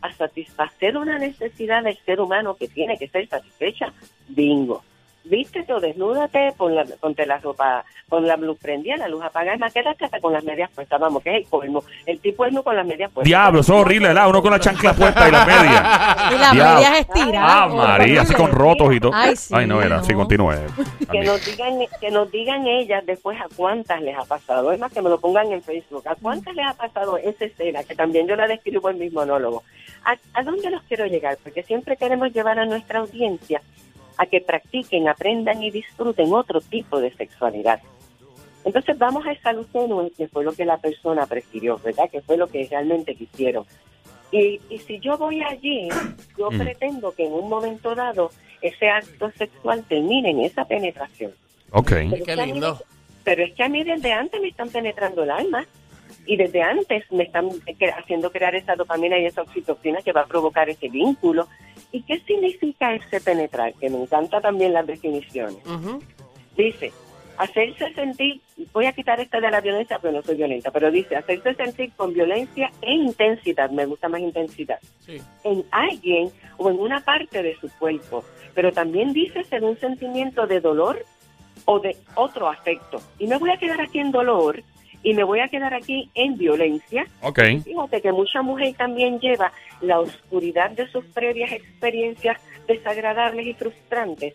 a 0.00 0.12
satisfacer 0.12 0.96
una 0.96 1.18
necesidad 1.18 1.82
del 1.82 1.98
ser 2.06 2.20
humano 2.20 2.54
que 2.54 2.68
tiene 2.68 2.96
que 2.96 3.08
ser 3.08 3.26
satisfecha, 3.26 3.92
bingo. 4.28 4.84
Vístete 5.24 5.72
o 5.72 5.80
desnúdate, 5.80 6.52
pon 6.56 6.74
la, 6.74 6.84
ponte 7.00 7.26
la 7.26 7.38
ropa, 7.38 7.84
con 8.08 8.26
la 8.26 8.36
luz 8.36 8.58
prendida, 8.58 8.96
la 8.96 9.08
luz 9.08 9.22
apagada, 9.22 9.54
es 9.54 9.60
más, 9.60 9.72
quédate 9.72 10.04
hasta 10.04 10.20
con 10.20 10.32
las 10.32 10.44
medias 10.44 10.70
puestas, 10.70 11.00
vamos, 11.00 11.22
que 11.22 11.30
es 11.30 11.44
el 11.44 11.48
colmo. 11.48 11.84
El 12.06 12.20
tipo 12.20 12.44
es 12.44 12.52
no 12.52 12.62
con 12.62 12.76
las 12.76 12.84
medias 12.86 13.10
puestas. 13.10 13.28
Diablo, 13.28 13.60
eso 13.60 13.74
es 13.74 13.80
horrible, 13.80 14.08
¿verdad? 14.08 14.28
Uno 14.28 14.42
con 14.42 14.50
la 14.50 14.60
chancla 14.60 14.92
puesta 14.92 15.28
y 15.28 15.32
las 15.32 15.46
medias. 15.46 16.32
Y 16.32 16.38
las 16.38 16.52
Diablo. 16.52 16.74
medias 16.74 16.98
estiradas. 16.98 17.50
Ah, 17.50 17.68
María, 17.68 18.22
así 18.22 18.34
con 18.34 18.50
rotos 18.50 18.94
y 18.94 19.00
todo. 19.00 19.12
Ay, 19.14 19.36
sí, 19.36 19.54
no 19.66 19.80
era, 19.80 19.98
no. 19.98 20.04
sí, 20.04 20.12
continúe. 20.14 20.52
que 21.10 21.20
nos 21.22 21.44
digan 21.44 21.78
que 22.00 22.10
nos 22.10 22.30
digan 22.30 22.66
ellas 22.66 23.04
después 23.06 23.38
a 23.40 23.46
cuántas 23.54 24.00
les 24.00 24.16
ha 24.16 24.24
pasado 24.24 24.72
es 24.72 24.78
más 24.78 24.92
que 24.92 25.02
me 25.02 25.10
lo 25.10 25.18
pongan 25.20 25.52
en 25.52 25.62
Facebook 25.62 26.06
a 26.06 26.14
cuántas 26.14 26.54
les 26.54 26.66
ha 26.66 26.74
pasado 26.74 27.16
esa 27.18 27.44
escena 27.44 27.84
que 27.84 27.94
también 27.94 28.26
yo 28.26 28.36
la 28.36 28.46
describo 28.46 28.90
en 28.90 28.98
mi 28.98 29.10
monólogo 29.10 29.62
a, 30.04 30.16
a 30.34 30.42
dónde 30.42 30.70
los 30.70 30.82
quiero 30.84 31.06
llegar 31.06 31.38
porque 31.42 31.62
siempre 31.62 31.96
queremos 31.96 32.32
llevar 32.32 32.58
a 32.58 32.64
nuestra 32.64 33.00
audiencia 33.00 33.60
a 34.18 34.26
que 34.26 34.40
practiquen 34.40 35.08
aprendan 35.08 35.62
y 35.62 35.70
disfruten 35.70 36.32
otro 36.32 36.60
tipo 36.60 37.00
de 37.00 37.12
sexualidad 37.14 37.80
entonces 38.64 38.96
vamos 38.98 39.26
a 39.26 39.32
esa 39.32 39.52
luz 39.52 39.66
tenue 39.72 40.10
que 40.16 40.28
fue 40.28 40.44
lo 40.44 40.52
que 40.52 40.64
la 40.64 40.78
persona 40.78 41.26
prefirió 41.26 41.78
verdad 41.78 42.08
que 42.10 42.20
fue 42.20 42.36
lo 42.36 42.46
que 42.46 42.66
realmente 42.70 43.14
quisieron 43.14 43.64
y, 44.30 44.60
y 44.70 44.78
si 44.78 44.98
yo 44.98 45.18
voy 45.18 45.42
allí, 45.42 45.88
yo 46.38 46.50
Mm. 46.50 46.58
pretendo 46.58 47.12
que 47.12 47.26
en 47.26 47.34
un 47.34 47.50
momento 47.50 47.94
dado 47.94 48.30
ese 48.62 48.88
acto 48.88 49.30
sexual 49.32 49.84
termine 49.86 50.30
en 50.30 50.40
esa 50.40 50.64
penetración. 50.64 51.32
Ok. 51.70 51.90
Pero 51.90 52.10
Qué 52.10 52.16
es 52.16 52.22
que 52.24 52.32
a 52.32 52.46
mí- 52.46 52.52
lindo. 52.52 52.78
pero 53.24 53.44
es 53.44 53.52
que 53.52 53.62
a 53.62 53.68
mí 53.68 53.84
desde 53.84 54.10
antes 54.10 54.40
me 54.40 54.48
están 54.48 54.70
penetrando 54.70 55.24
el 55.24 55.30
alma 55.32 55.66
y 56.24 56.36
desde 56.38 56.62
antes 56.62 57.04
me 57.12 57.24
están 57.24 57.50
cre- 57.50 57.92
haciendo 57.94 58.30
crear 58.32 58.54
esa 58.54 58.74
dopamina 58.74 59.18
y 59.18 59.26
esa 59.26 59.42
oxitocina 59.42 60.00
que 60.00 60.12
va 60.12 60.22
a 60.22 60.26
provocar 60.26 60.70
ese 60.70 60.88
vínculo. 60.88 61.46
¿Y 61.92 62.02
qué 62.02 62.18
significa 62.20 62.94
ese 62.94 63.20
penetrar? 63.20 63.74
Que 63.74 63.90
me 63.90 64.02
encanta 64.02 64.40
también 64.40 64.72
las 64.72 64.86
definiciones. 64.86 65.58
Dice, 66.56 66.92
hacerse 67.38 67.92
sentir, 67.94 68.40
voy 68.72 68.86
a 68.86 68.92
quitar 68.92 69.20
esta 69.20 69.40
de 69.40 69.50
la 69.50 69.60
violencia, 69.60 69.98
pero 70.00 70.14
no 70.14 70.22
soy 70.22 70.36
violenta, 70.36 70.70
pero 70.70 70.90
dice, 70.90 71.16
hacerse 71.16 71.54
sentir 71.54 71.92
con 71.96 72.12
violencia 72.12 72.70
e 72.80 72.92
intensidad, 72.92 73.70
me 73.70 73.86
gusta 73.86 74.08
más 74.08 74.20
intensidad, 74.20 74.78
Sí. 75.00 75.20
en 75.44 75.64
alguien 75.70 76.30
o 76.58 76.70
en 76.70 76.78
una 76.78 77.00
parte 77.04 77.42
de 77.42 77.56
su 77.56 77.68
cuerpo, 77.78 78.24
pero 78.54 78.72
también 78.72 79.12
dice 79.12 79.44
ser 79.44 79.64
un 79.64 79.78
sentimiento 79.78 80.46
de 80.46 80.60
dolor 80.60 81.04
o 81.64 81.78
de 81.78 81.96
otro 82.14 82.48
afecto. 82.48 83.00
Y 83.18 83.26
me 83.26 83.38
voy 83.38 83.50
a 83.50 83.56
quedar 83.56 83.80
aquí 83.80 83.98
en 83.98 84.12
dolor 84.12 84.62
y 85.02 85.14
me 85.14 85.24
voy 85.24 85.40
a 85.40 85.48
quedar 85.48 85.74
aquí 85.74 86.10
en 86.14 86.36
violencia. 86.36 87.06
Ok. 87.22 87.40
Fíjate 87.64 88.00
que 88.00 88.12
mucha 88.12 88.42
mujer 88.42 88.74
también 88.76 89.18
lleva 89.20 89.52
la 89.80 89.98
oscuridad 90.00 90.70
de 90.70 90.86
sus 90.88 91.04
previas 91.06 91.52
experiencias 91.52 92.40
desagradables 92.68 93.46
y 93.46 93.54
frustrantes 93.54 94.34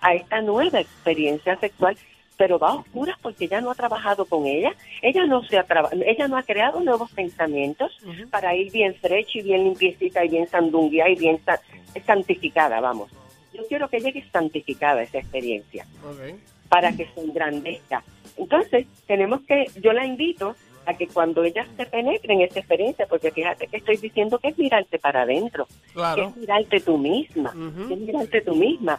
a 0.00 0.14
esta 0.14 0.40
nueva 0.40 0.80
experiencia 0.80 1.56
sexual, 1.56 1.96
pero 2.36 2.58
va 2.58 2.68
a 2.70 2.74
oscuras 2.74 3.16
porque 3.20 3.46
ella 3.46 3.60
no 3.60 3.70
ha 3.70 3.74
trabajado 3.74 4.24
con 4.26 4.46
ella, 4.46 4.72
ella 5.02 5.26
no 5.26 5.42
se 5.44 5.58
ha 5.58 5.66
ella 6.06 6.28
no 6.28 6.36
ha 6.36 6.42
creado 6.44 6.78
nuevos 6.80 7.10
pensamientos 7.12 7.90
para 8.30 8.54
ir 8.54 8.70
bien 8.70 8.94
fresh 8.94 9.36
y 9.38 9.42
bien 9.42 9.64
limpiecita 9.64 10.24
y 10.24 10.28
bien 10.28 10.46
sandunguía 10.48 11.08
y 11.08 11.16
bien 11.16 11.40
sa- 11.44 11.60
santificada, 12.06 12.80
vamos. 12.80 13.10
Yo 13.52 13.62
quiero 13.66 13.88
que 13.88 13.98
llegue 13.98 14.24
santificada 14.30 15.02
esa 15.02 15.18
experiencia 15.18 15.84
Ok. 16.04 16.36
Para 16.68 16.92
que 16.92 17.06
se 17.14 17.20
engrandezca. 17.20 18.02
Entonces, 18.36 18.86
tenemos 19.06 19.40
que, 19.42 19.66
yo 19.80 19.92
la 19.92 20.04
invito 20.06 20.54
a 20.86 20.94
que 20.94 21.06
cuando 21.06 21.44
ella 21.44 21.66
se 21.76 21.84
penetre 21.86 22.32
en 22.32 22.40
esa 22.42 22.60
experiencia, 22.60 23.06
porque 23.06 23.30
fíjate 23.30 23.66
que 23.66 23.76
estoy 23.76 23.96
diciendo 23.98 24.38
que 24.38 24.48
es 24.48 24.58
mirarte 24.58 24.98
para 24.98 25.22
adentro, 25.22 25.66
que 26.14 26.22
es 26.22 26.36
mirarte 26.36 26.80
tú 26.80 26.96
misma, 26.96 27.52
que 27.88 27.94
es 27.94 28.00
mirarte 28.00 28.40
tú 28.40 28.54
misma. 28.54 28.98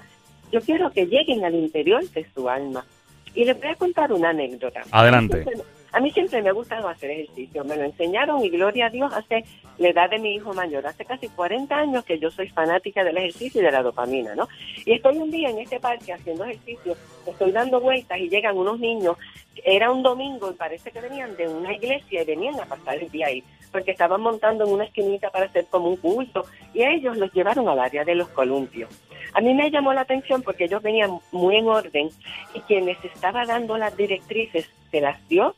Yo 0.51 0.61
quiero 0.61 0.91
que 0.91 1.05
lleguen 1.05 1.45
al 1.45 1.55
interior 1.55 2.07
de 2.09 2.27
su 2.33 2.49
alma. 2.49 2.85
Y 3.33 3.45
les 3.45 3.59
voy 3.59 3.69
a 3.69 3.75
contar 3.75 4.11
una 4.11 4.29
anécdota. 4.29 4.81
Adelante. 4.91 5.45
A 5.91 6.00
mí 6.00 6.12
siempre 6.12 6.41
me 6.41 6.50
ha 6.50 6.53
gustado 6.53 6.88
hacer 6.88 7.12
ejercicio. 7.12 7.63
Me 7.63 7.75
lo 7.75 7.84
enseñaron 7.84 8.43
y 8.43 8.50
gloria 8.50 8.88
a 8.88 8.89
Dios 8.89 9.12
hace 9.13 9.43
la 9.77 9.89
edad 9.89 10.10
de 10.10 10.19
mi 10.19 10.36
hijo 10.36 10.53
mayor. 10.53 10.86
Hace 10.86 11.05
casi 11.05 11.27
40 11.29 11.75
años 11.75 12.05
que 12.05 12.19
yo 12.19 12.29
soy 12.29 12.50
fanática 12.50 13.03
del 13.03 13.17
ejercicio 13.17 13.62
y 13.62 13.63
de 13.65 13.72
la 13.72 13.81
dopamina, 13.81 14.36
¿no? 14.36 14.48
Y 14.86 14.93
estoy 14.93 15.17
un 15.17 15.31
día 15.31 15.50
en 15.50 15.60
este 15.60 15.79
parque 15.79 16.13
haciendo 16.13 16.46
ejercicio, 16.46 16.96
estoy 17.25 17.51
dando 17.51 17.79
vueltas 17.79 18.19
y 18.19 18.29
llegan 18.29 18.58
unos 18.58 18.79
niños. 18.79 19.17
Era 19.63 19.91
un 19.91 20.03
domingo 20.03 20.51
y 20.51 20.53
parece 20.53 20.91
que 20.91 21.01
venían 21.01 21.36
de 21.36 21.48
una 21.48 21.74
iglesia 21.74 22.22
y 22.22 22.25
venían 22.25 22.60
a 22.60 22.65
pasar 22.65 22.98
el 22.98 23.10
día 23.10 23.27
ahí, 23.27 23.43
porque 23.72 23.91
estaban 23.91 24.22
montando 24.22 24.65
en 24.65 24.72
una 24.72 24.86
esquinita 24.86 25.29
para 25.31 25.46
hacer 25.46 25.65
como 25.69 25.89
un 25.89 25.98
culto 25.98 26.46
y 26.74 26.84
ellos 26.84 27.17
los 27.17 27.34
llevaron 27.34 27.67
al 27.67 27.79
área 27.79 28.05
de 28.05 28.15
los 28.15 28.29
columpios. 28.29 28.89
A 29.34 29.41
mí 29.41 29.53
me 29.53 29.69
llamó 29.69 29.93
la 29.93 30.01
atención 30.01 30.41
porque 30.43 30.65
ellos 30.65 30.81
venían 30.81 31.19
muy 31.31 31.58
en 31.58 31.67
orden 31.67 32.10
y 32.53 32.60
quien 32.62 32.86
les 32.86 33.03
estaba 33.03 33.46
dando 33.46 33.77
las 33.77 33.96
directrices 33.96 34.69
se 34.91 35.01
las 35.01 35.27
dio 35.27 35.55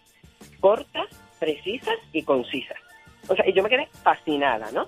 cortas, 0.62 1.08
precisas 1.40 1.98
y 2.14 2.24
concisas. 2.24 2.78
O 3.28 3.36
sea, 3.36 3.48
y 3.48 3.54
yo 3.54 3.62
me 3.62 3.70
quedé 3.70 3.88
fascinada, 4.04 4.72
¿no? 4.72 4.88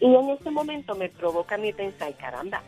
Y 0.00 0.12
en 0.12 0.30
ese 0.30 0.50
momento 0.50 0.96
me 0.96 1.08
provoca 1.08 1.56
mi 1.56 1.72
pensar, 1.72 2.12
caramba, 2.14 2.60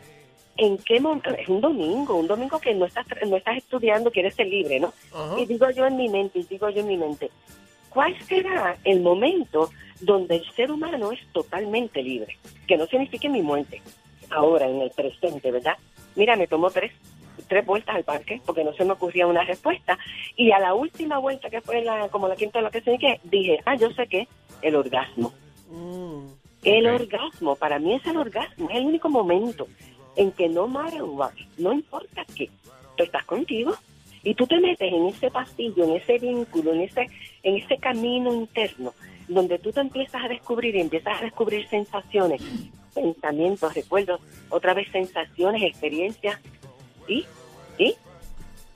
¿en 0.55 0.77
qué 0.77 1.01
momento? 1.01 1.31
Es 1.31 1.49
un 1.49 1.59
domingo, 1.59 2.15
un 2.15 2.27
domingo 2.27 2.59
que 2.59 2.73
no 2.73 2.85
estás, 2.85 3.05
no 3.27 3.35
estás 3.35 3.57
estudiando, 3.57 4.09
quieres 4.09 4.35
ser 4.35 4.47
libre, 4.47 4.79
¿no? 4.79 4.93
Y 5.37 5.45
digo 5.45 5.69
yo 5.71 5.85
en 5.85 5.97
mi 5.97 6.07
mente, 6.07 6.39
y 6.39 6.43
digo 6.43 6.69
yo 6.69 6.79
en 6.79 6.87
mi 6.87 6.97
mente, 6.97 7.29
¿cuál 7.89 8.15
será 8.25 8.77
el 8.85 9.01
momento 9.01 9.69
donde 9.99 10.37
el 10.37 10.51
ser 10.53 10.71
humano 10.71 11.11
es 11.11 11.19
totalmente 11.33 12.01
libre? 12.01 12.37
Que 12.67 12.77
no 12.77 12.85
signifique 12.85 13.27
mi 13.27 13.41
muerte, 13.41 13.81
ahora, 14.29 14.67
en 14.67 14.81
el 14.81 14.91
presente, 14.91 15.51
¿verdad? 15.51 15.77
Mira, 16.15 16.37
me 16.37 16.47
tomó 16.47 16.69
tres, 16.69 16.93
tres 17.47 17.65
vueltas 17.65 17.95
al 17.95 18.03
parque 18.03 18.41
porque 18.45 18.63
no 18.63 18.73
se 18.73 18.85
me 18.85 18.93
ocurría 18.93 19.27
una 19.27 19.43
respuesta. 19.43 19.97
Y 20.35 20.51
a 20.51 20.59
la 20.59 20.73
última 20.73 21.17
vuelta, 21.17 21.49
que 21.49 21.61
fue 21.61 21.83
la, 21.83 22.09
como 22.09 22.27
la 22.27 22.35
quinta 22.35 22.59
o 22.59 22.61
la 22.61 22.71
que 22.71 22.81
sé 22.81 22.97
qué, 22.99 23.19
dije, 23.23 23.59
ah, 23.65 23.75
yo 23.75 23.91
sé 23.91 24.07
qué, 24.07 24.27
el 24.61 24.75
orgasmo. 24.75 25.33
Mm. 25.69 26.27
El 26.63 26.87
orgasmo, 26.87 27.55
para 27.55 27.77
mí 27.77 27.93
es 27.93 28.05
el 28.07 28.17
orgasmo, 28.17 28.69
es 28.69 28.77
el 28.77 28.85
único 28.85 29.07
momento 29.07 29.67
en 30.15 30.31
que 30.31 30.49
no 30.49 30.67
matter 30.67 31.03
what, 31.03 31.33
no 31.57 31.73
importa 31.73 32.25
qué, 32.35 32.49
tú 32.97 33.03
estás 33.03 33.23
contigo 33.25 33.75
y 34.23 34.33
tú 34.33 34.47
te 34.47 34.59
metes 34.59 34.91
en 34.91 35.05
ese 35.05 35.29
pasillo, 35.29 35.83
en 35.83 35.91
ese 35.91 36.17
vínculo, 36.17 36.73
en 36.73 36.81
ese, 36.81 37.07
en 37.43 37.57
ese 37.57 37.77
camino 37.77 38.33
interno, 38.33 38.93
donde 39.27 39.59
tú 39.59 39.71
te 39.71 39.81
empiezas 39.81 40.23
a 40.23 40.27
descubrir 40.27 40.75
y 40.75 40.81
empiezas 40.81 41.19
a 41.19 41.23
descubrir 41.23 41.67
sensaciones, 41.67 42.41
pensamientos, 42.95 43.73
recuerdos, 43.75 44.21
otra 44.49 44.73
vez 44.73 44.87
sensaciones, 44.91 45.61
experiencias, 45.61 46.39
y, 47.07 47.25
y 47.77 47.95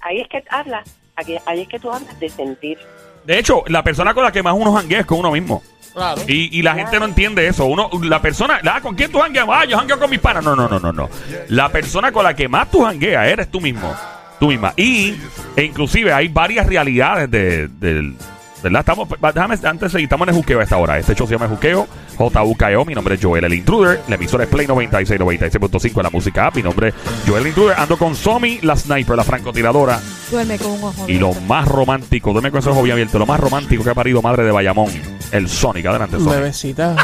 ahí 0.01 0.21
es 0.21 0.27
que 0.27 0.43
hablas, 0.49 0.89
aquí- 1.15 1.37
ahí 1.45 1.61
es 1.61 1.67
que 1.67 1.79
tú 1.79 1.91
hablas 1.91 2.19
de 2.19 2.29
sentir. 2.29 2.77
De 3.25 3.37
hecho, 3.37 3.63
la 3.67 3.83
persona 3.83 4.13
con 4.13 4.23
la 4.23 4.31
que 4.31 4.41
más 4.43 4.53
uno 4.57 4.73
janguea 4.73 5.01
es 5.01 5.05
con 5.05 5.19
uno 5.19 5.31
mismo. 5.31 5.61
Claro. 5.93 6.21
Y, 6.27 6.57
y 6.57 6.61
la 6.61 6.75
gente 6.75 6.99
no 6.99 7.05
entiende 7.05 7.47
eso. 7.47 7.65
Uno, 7.65 7.89
la 8.03 8.21
persona, 8.21 8.59
ah, 8.71 8.79
¿con 8.81 8.95
quién 8.95 9.11
tú 9.11 9.19
jangueas? 9.19 9.47
Ah, 9.49 9.65
yo 9.65 9.77
jangueo 9.77 9.99
con 9.99 10.09
mis 10.09 10.19
panas. 10.19 10.43
No, 10.43 10.55
no, 10.55 10.67
no, 10.69 10.79
no, 10.79 10.91
no. 10.93 11.09
La 11.49 11.69
persona 11.69 12.11
con 12.11 12.23
la 12.23 12.35
que 12.35 12.47
más 12.47 12.69
tú 12.71 12.81
jangueas 12.83 13.27
eres 13.27 13.49
tú 13.51 13.59
mismo. 13.59 13.93
Tú 14.39 14.47
misma. 14.47 14.73
Y, 14.77 15.15
e 15.55 15.63
inclusive, 15.63 16.13
hay 16.13 16.27
varias 16.29 16.65
realidades 16.67 17.29
de, 17.29 17.67
del- 17.67 18.15
¿Verdad? 18.61 18.81
Estamos, 18.81 19.07
déjame, 19.33 19.55
antes 19.55 19.79
de 19.79 19.89
seguir, 19.89 20.03
estamos 20.05 20.27
en 20.27 20.33
el 20.35 20.39
juqueo 20.41 20.59
a 20.59 20.63
esta 20.63 20.77
hora. 20.77 20.97
Este 20.99 21.15
show 21.15 21.25
se 21.25 21.33
llama 21.33 21.45
El 21.45 21.51
Juqueo, 21.51 21.87
JUKEO. 22.27 22.85
Mi 22.85 22.93
nombre 22.93 23.15
es 23.15 23.21
Joel 23.23 23.45
el 23.45 23.53
Intruder. 23.53 24.01
La 24.07 24.15
emisora 24.15 24.43
es 24.43 24.49
Play 24.49 24.67
96, 24.67 25.19
96.5 25.19 25.97
en 25.97 26.03
la 26.03 26.09
música 26.09 26.47
app. 26.47 26.55
Mi 26.55 26.63
nombre 26.63 26.89
es 26.89 26.93
Joel 27.25 27.43
el 27.43 27.47
Intruder. 27.47 27.79
Ando 27.79 27.97
con 27.97 28.15
Somi, 28.15 28.59
la 28.61 28.75
sniper, 28.75 29.15
la 29.15 29.23
francotiradora. 29.23 29.99
Duerme 30.29 30.57
con 30.57 30.71
un 30.71 30.83
ojo. 30.83 31.05
Y 31.07 31.13
lo 31.13 31.33
más 31.33 31.67
romántico, 31.67 32.31
duerme 32.31 32.51
con 32.51 32.59
ese 32.59 32.69
ojo 32.69 32.83
bien 32.83 32.93
abierto, 32.93 33.17
lo 33.17 33.25
más 33.25 33.39
romántico 33.39 33.83
que 33.83 33.89
ha 33.89 33.95
parido 33.95 34.21
madre 34.21 34.43
de 34.43 34.51
Bayamón, 34.51 34.91
el 35.31 35.47
Sonic. 35.47 35.85
Adelante, 35.85 36.17
Sonic. 36.17 36.33
Bebecita. 36.33 36.95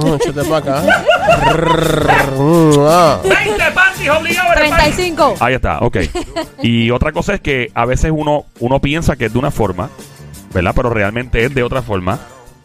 Oh, 0.00 0.14
échate 0.16 0.42
para 0.44 0.56
acá. 0.56 0.82
Mm, 2.36 2.72
ah. 2.80 3.20
20 3.22 3.64
panties 3.74 4.10
obligados 4.10 4.56
en 4.56 4.64
el 4.64 4.70
país. 4.70 4.96
35. 4.96 5.34
Ahí 5.40 5.54
está, 5.54 5.78
ok. 5.80 5.96
y 6.62 6.90
otra 6.90 7.12
cosa 7.12 7.34
es 7.34 7.40
que 7.40 7.70
a 7.74 7.84
veces 7.84 8.12
uno, 8.14 8.46
uno 8.60 8.80
piensa 8.80 9.16
que 9.16 9.26
es 9.26 9.32
de 9.32 9.38
una 9.38 9.50
forma, 9.50 9.90
¿verdad? 10.52 10.72
Pero 10.74 10.90
realmente 10.90 11.44
es 11.44 11.54
de 11.54 11.62
otra 11.62 11.82
forma. 11.82 12.18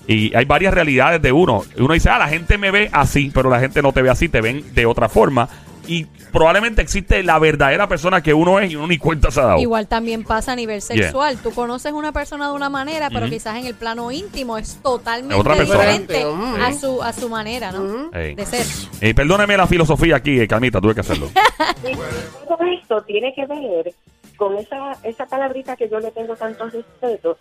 Y 0.07 0.35
hay 0.35 0.45
varias 0.45 0.73
realidades 0.73 1.21
de 1.21 1.31
uno. 1.31 1.63
Uno 1.77 1.93
dice, 1.93 2.09
ah, 2.09 2.17
la 2.17 2.27
gente 2.27 2.57
me 2.57 2.71
ve 2.71 2.89
así, 2.91 3.31
pero 3.33 3.49
la 3.49 3.59
gente 3.59 3.81
no 3.81 3.93
te 3.93 4.01
ve 4.01 4.09
así, 4.09 4.29
te 4.29 4.41
ven 4.41 4.73
de 4.73 4.85
otra 4.85 5.09
forma. 5.09 5.47
Y 5.87 6.05
probablemente 6.31 6.81
existe 6.81 7.23
la 7.23 7.37
verdadera 7.39 7.87
persona 7.87 8.21
que 8.21 8.33
uno 8.33 8.59
es 8.59 8.71
y 8.71 8.75
uno 8.75 8.87
ni 8.87 8.97
cuenta 8.97 9.31
se 9.31 9.39
ha 9.39 9.43
dado. 9.43 9.59
Igual 9.59 9.87
también 9.87 10.23
pasa 10.23 10.53
a 10.53 10.55
nivel 10.55 10.81
sexual. 10.81 11.37
Tú 11.41 11.51
conoces 11.51 11.91
una 11.91 12.11
persona 12.11 12.47
de 12.47 12.53
una 12.53 12.69
manera, 12.69 13.09
pero 13.09 13.27
quizás 13.27 13.57
en 13.57 13.65
el 13.65 13.75
plano 13.75 14.11
íntimo 14.11 14.57
es 14.57 14.79
totalmente 14.81 15.35
Otra 15.35 15.55
persona. 15.55 15.79
diferente 15.81 16.23
a 16.23 16.69
mm. 16.69 16.79
su 16.79 17.01
a 17.01 17.13
su 17.13 17.29
manera, 17.29 17.71
¿no? 17.71 18.11
Ey. 18.13 18.35
De 18.35 18.45
ser. 18.45 18.65
Eh, 19.01 19.13
perdóneme 19.13 19.57
la 19.57 19.67
filosofía 19.67 20.17
aquí, 20.17 20.39
eh, 20.39 20.47
Calmita, 20.47 20.79
tuve 20.79 20.93
que 20.93 21.01
hacerlo. 21.01 21.29
Todo 22.47 22.65
esto 22.79 23.01
tiene 23.03 23.33
que 23.33 23.45
ver 23.45 23.93
con 24.37 24.57
esa, 24.57 24.93
esa 25.03 25.25
palabrita 25.25 25.75
que 25.75 25.87
yo 25.87 25.99
le 25.99 26.11
tengo 26.11 26.35
tanto 26.35 26.65
respeto, 26.65 27.37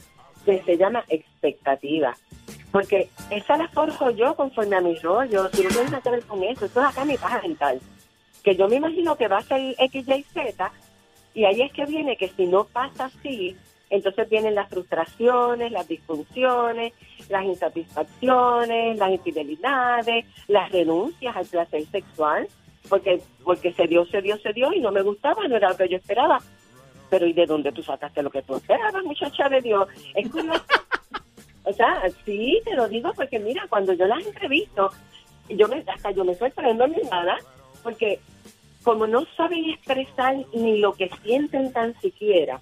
se 0.58 0.76
llama 0.76 1.04
expectativa. 1.08 2.14
Porque 2.72 3.08
esa 3.30 3.56
la 3.56 3.68
forjo 3.68 4.10
yo 4.10 4.34
conforme 4.36 4.76
a 4.76 4.80
mi 4.80 4.94
rollo, 4.96 5.48
tú 5.50 5.62
no 5.62 5.68
tienes 5.68 5.90
nada 5.90 6.02
que 6.02 6.10
ver 6.10 6.22
con 6.24 6.42
eso, 6.44 6.66
eso 6.66 6.80
es 6.80 6.86
acá 6.86 7.04
mi 7.04 7.16
paja 7.16 7.40
mental. 7.42 7.80
Que 8.44 8.54
yo 8.56 8.68
me 8.68 8.76
imagino 8.76 9.16
que 9.16 9.28
va 9.28 9.38
a 9.38 9.42
ser 9.42 9.74
X, 9.78 10.08
Y, 10.08 10.22
Z, 10.22 10.72
y 11.34 11.44
ahí 11.44 11.62
es 11.62 11.72
que 11.72 11.84
viene 11.86 12.16
que 12.16 12.28
si 12.28 12.46
no 12.46 12.64
pasa 12.64 13.06
así, 13.06 13.56
entonces 13.90 14.30
vienen 14.30 14.54
las 14.54 14.68
frustraciones, 14.68 15.72
las 15.72 15.88
disfunciones, 15.88 16.92
las 17.28 17.44
insatisfacciones, 17.44 18.98
las 18.98 19.10
infidelidades, 19.10 20.24
las 20.46 20.70
renuncias 20.70 21.36
al 21.36 21.46
placer 21.46 21.84
sexual, 21.86 22.48
porque 22.88 23.20
porque 23.44 23.72
se 23.72 23.86
dio, 23.86 24.06
se 24.06 24.22
dio, 24.22 24.38
se 24.38 24.52
dio 24.52 24.72
y 24.72 24.80
no 24.80 24.92
me 24.92 25.02
gustaba, 25.02 25.46
no 25.48 25.56
era 25.56 25.70
lo 25.70 25.76
que 25.76 25.88
yo 25.88 25.96
esperaba. 25.96 26.40
Pero 27.11 27.27
¿y 27.27 27.33
de 27.33 27.46
dónde 27.46 27.73
tú 27.73 27.83
sacaste 27.83 28.23
lo 28.23 28.31
que 28.31 28.42
tú 28.42 28.57
esperabas, 28.57 29.05
muchacha 29.05 29.49
de 29.49 29.61
Dios? 29.61 29.88
Es 30.14 30.29
curioso. 30.31 30.62
O 31.62 31.73
sea, 31.75 32.03
sí, 32.25 32.59
te 32.64 32.75
lo 32.75 32.88
digo 32.88 33.12
porque 33.14 33.38
mira, 33.38 33.66
cuando 33.68 33.92
yo 33.92 34.07
las 34.07 34.27
entrevisto, 34.27 34.90
yo 35.51 35.68
me, 35.68 35.85
hasta 35.87 36.11
yo 36.11 36.25
me 36.25 36.35
sorprendo 36.35 36.85
en 36.85 36.92
mi 36.92 37.03
nada, 37.11 37.37
porque 37.83 38.18
como 38.83 39.07
no 39.07 39.25
saben 39.37 39.68
expresar 39.70 40.37
ni 40.55 40.79
lo 40.79 40.94
que 40.94 41.11
sienten 41.23 41.73
tan 41.73 41.99
siquiera, 42.01 42.61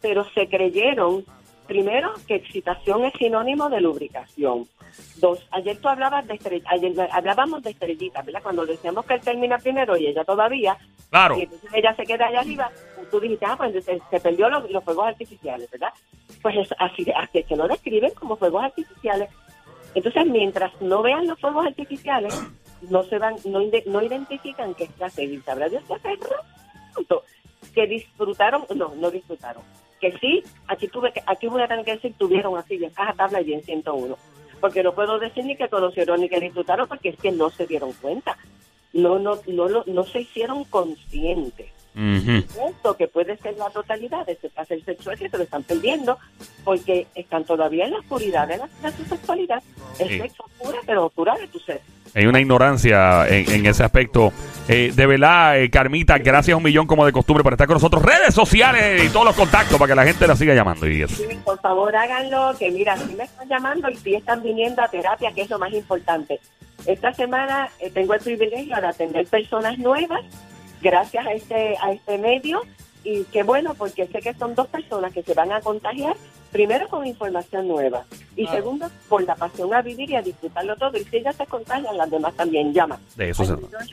pero 0.00 0.24
se 0.34 0.48
creyeron, 0.48 1.24
primero, 1.72 2.12
que 2.28 2.34
excitación 2.34 3.04
es 3.06 3.14
sinónimo 3.14 3.70
de 3.70 3.80
lubricación. 3.80 4.66
Dos, 5.16 5.38
ayer 5.52 5.78
tú 5.80 5.88
hablabas 5.88 6.26
de 6.26 6.34
estrell- 6.34 6.62
ayer 6.66 6.92
hablábamos 7.10 7.62
de 7.62 7.70
estrellitas, 7.70 8.24
¿verdad? 8.26 8.42
Cuando 8.42 8.66
decíamos 8.66 9.06
que 9.06 9.14
él 9.14 9.20
termina 9.22 9.56
primero 9.56 9.96
y 9.96 10.06
ella 10.06 10.22
todavía, 10.24 10.76
Claro. 11.08 11.38
y 11.38 11.42
entonces 11.44 11.70
ella 11.72 11.94
se 11.96 12.04
queda 12.04 12.26
allá 12.26 12.40
arriba, 12.40 12.70
tú 13.10 13.18
dijiste, 13.20 13.46
ah, 13.46 13.56
pues 13.56 13.72
se, 13.84 14.00
se 14.10 14.20
perdió 14.20 14.50
los, 14.50 14.70
los 14.70 14.84
fuegos 14.84 15.06
artificiales, 15.06 15.70
¿verdad? 15.70 15.92
Pues 16.42 16.56
es 16.58 16.68
así, 16.78 17.06
así 17.16 17.38
es 17.38 17.46
que 17.46 17.56
lo 17.56 17.66
describen 17.66 18.10
como 18.12 18.36
fuegos 18.36 18.62
artificiales. 18.64 19.30
Entonces, 19.94 20.26
mientras 20.26 20.72
no 20.82 21.00
vean 21.00 21.26
los 21.26 21.40
fuegos 21.40 21.64
artificiales, 21.66 22.38
no 22.90 23.02
se 23.04 23.16
van, 23.18 23.36
no, 23.46 23.62
ide- 23.62 23.84
no 23.86 24.02
identifican 24.02 24.74
que 24.74 24.84
es 24.84 25.18
y 25.18 25.38
sabrá 25.40 25.68
Dios 25.70 25.82
que 25.86 25.94
hace 25.94 26.08
rato 26.16 27.22
que 27.74 27.86
disfrutaron, 27.86 28.66
no, 28.74 28.92
no 28.96 29.10
disfrutaron. 29.10 29.62
Que 30.02 30.12
sí, 30.18 30.42
aquí 30.66 30.88
tuve 30.88 31.12
que, 31.12 31.22
aquí 31.26 31.46
voy 31.46 31.62
a 31.62 31.68
tener 31.68 31.84
que 31.84 31.92
decir, 31.92 32.14
tuvieron 32.18 32.58
así 32.58 32.74
en 32.74 32.90
caja 32.90 33.14
tabla 33.14 33.40
y 33.40 33.54
en 33.54 33.62
101. 33.62 34.18
Porque 34.60 34.82
no 34.82 34.94
puedo 34.94 35.18
decir 35.18 35.44
ni 35.46 35.56
que 35.56 35.68
conocieron 35.70 36.20
ni 36.20 36.28
que 36.28 36.40
disfrutaron, 36.40 36.86
porque 36.88 37.08
es 37.10 37.16
que 37.16 37.32
no 37.32 37.48
se 37.48 37.66
dieron 37.66 37.92
cuenta. 37.94 38.36
No, 38.92 39.18
no, 39.18 39.38
no, 39.46 39.68
no, 39.68 39.84
no 39.86 40.04
se 40.04 40.20
hicieron 40.20 40.64
conscientes 40.64 41.70
Ujú. 41.94 42.44
esto 42.70 42.96
que 42.96 43.06
puede 43.08 43.36
ser 43.38 43.54
la 43.58 43.68
totalidad 43.70 44.24
de 44.26 44.32
ese 44.32 44.48
placer 44.48 44.82
sexual 44.84 45.18
que 45.18 45.28
se 45.28 45.36
lo 45.36 45.44
están 45.44 45.62
perdiendo 45.62 46.18
porque 46.64 47.06
están 47.14 47.44
todavía 47.44 47.84
en 47.84 47.92
la 47.92 47.98
oscuridad 47.98 48.48
de 48.48 48.56
la, 48.58 48.66
de 48.82 48.96
su 48.96 49.04
sexualidad. 49.04 49.62
El 49.98 50.08
Sí. 50.08 50.18
sexo 50.20 50.44
oscura, 50.44 50.78
pero 50.86 51.06
oscura 51.06 51.34
de 51.36 51.46
tu 51.48 51.58
ser. 51.58 51.80
Hay 52.14 52.26
una 52.26 52.40
ignorancia 52.40 53.26
en, 53.28 53.50
en 53.50 53.66
ese 53.66 53.84
aspecto. 53.84 54.32
Eh, 54.68 54.92
de 54.94 55.06
verdad, 55.06 55.58
eh, 55.60 55.70
Carmita, 55.70 56.18
gracias 56.18 56.54
un 56.56 56.62
millón 56.62 56.86
como 56.86 57.06
de 57.06 57.12
costumbre 57.12 57.42
por 57.42 57.52
estar 57.54 57.66
con 57.66 57.74
nosotros. 57.74 58.02
Redes 58.02 58.34
sociales 58.34 59.02
y 59.04 59.08
todos 59.08 59.24
los 59.26 59.34
contactos 59.34 59.78
para 59.78 59.88
que 59.88 59.94
la 59.96 60.04
gente 60.04 60.26
la 60.26 60.36
siga 60.36 60.54
llamando. 60.54 60.86
Y 60.86 61.02
eso. 61.02 61.14
Sí, 61.16 61.24
por 61.44 61.58
favor 61.60 61.94
háganlo, 61.96 62.54
que 62.58 62.70
mira, 62.70 62.96
si 62.98 63.14
me 63.14 63.24
están 63.24 63.48
llamando 63.48 63.88
y 63.90 63.96
si 63.96 64.14
están 64.14 64.42
viniendo 64.42 64.82
a 64.82 64.88
terapia, 64.88 65.32
que 65.32 65.42
es 65.42 65.50
lo 65.50 65.58
más 65.58 65.72
importante. 65.72 66.38
Esta 66.84 67.12
semana 67.14 67.68
eh, 67.80 67.90
tengo 67.90 68.12
el 68.14 68.20
privilegio 68.20 68.76
de 68.76 68.86
atender 68.86 69.26
personas 69.26 69.78
nuevas 69.78 70.20
gracias 70.82 71.26
a 71.26 71.32
este, 71.32 71.76
a 71.80 71.92
este 71.92 72.18
medio 72.18 72.60
y 73.04 73.24
qué 73.24 73.42
bueno 73.42 73.74
porque 73.74 74.06
sé 74.06 74.20
que 74.20 74.32
son 74.34 74.54
dos 74.54 74.68
personas 74.68 75.12
que 75.12 75.22
se 75.22 75.34
van 75.34 75.52
a 75.52 75.60
contagiar, 75.60 76.16
primero 76.50 76.88
con 76.88 77.06
información 77.06 77.68
nueva 77.68 78.06
y 78.36 78.46
segundo 78.46 78.88
por 79.08 79.22
la 79.24 79.34
pasión 79.34 79.74
a 79.74 79.82
vivir 79.82 80.08
y 80.10 80.16
a 80.16 80.22
disfrutarlo 80.22 80.76
todo. 80.76 80.96
Y 80.98 81.04
si 81.04 81.18
ellas 81.18 81.36
se 81.36 81.46
contagian, 81.46 81.96
las 81.96 82.10
demás 82.10 82.34
también 82.34 82.72
llaman. 82.72 82.98
De 83.16 83.30
eso 83.30 83.44
se 83.44 83.56
trata. 83.56 83.84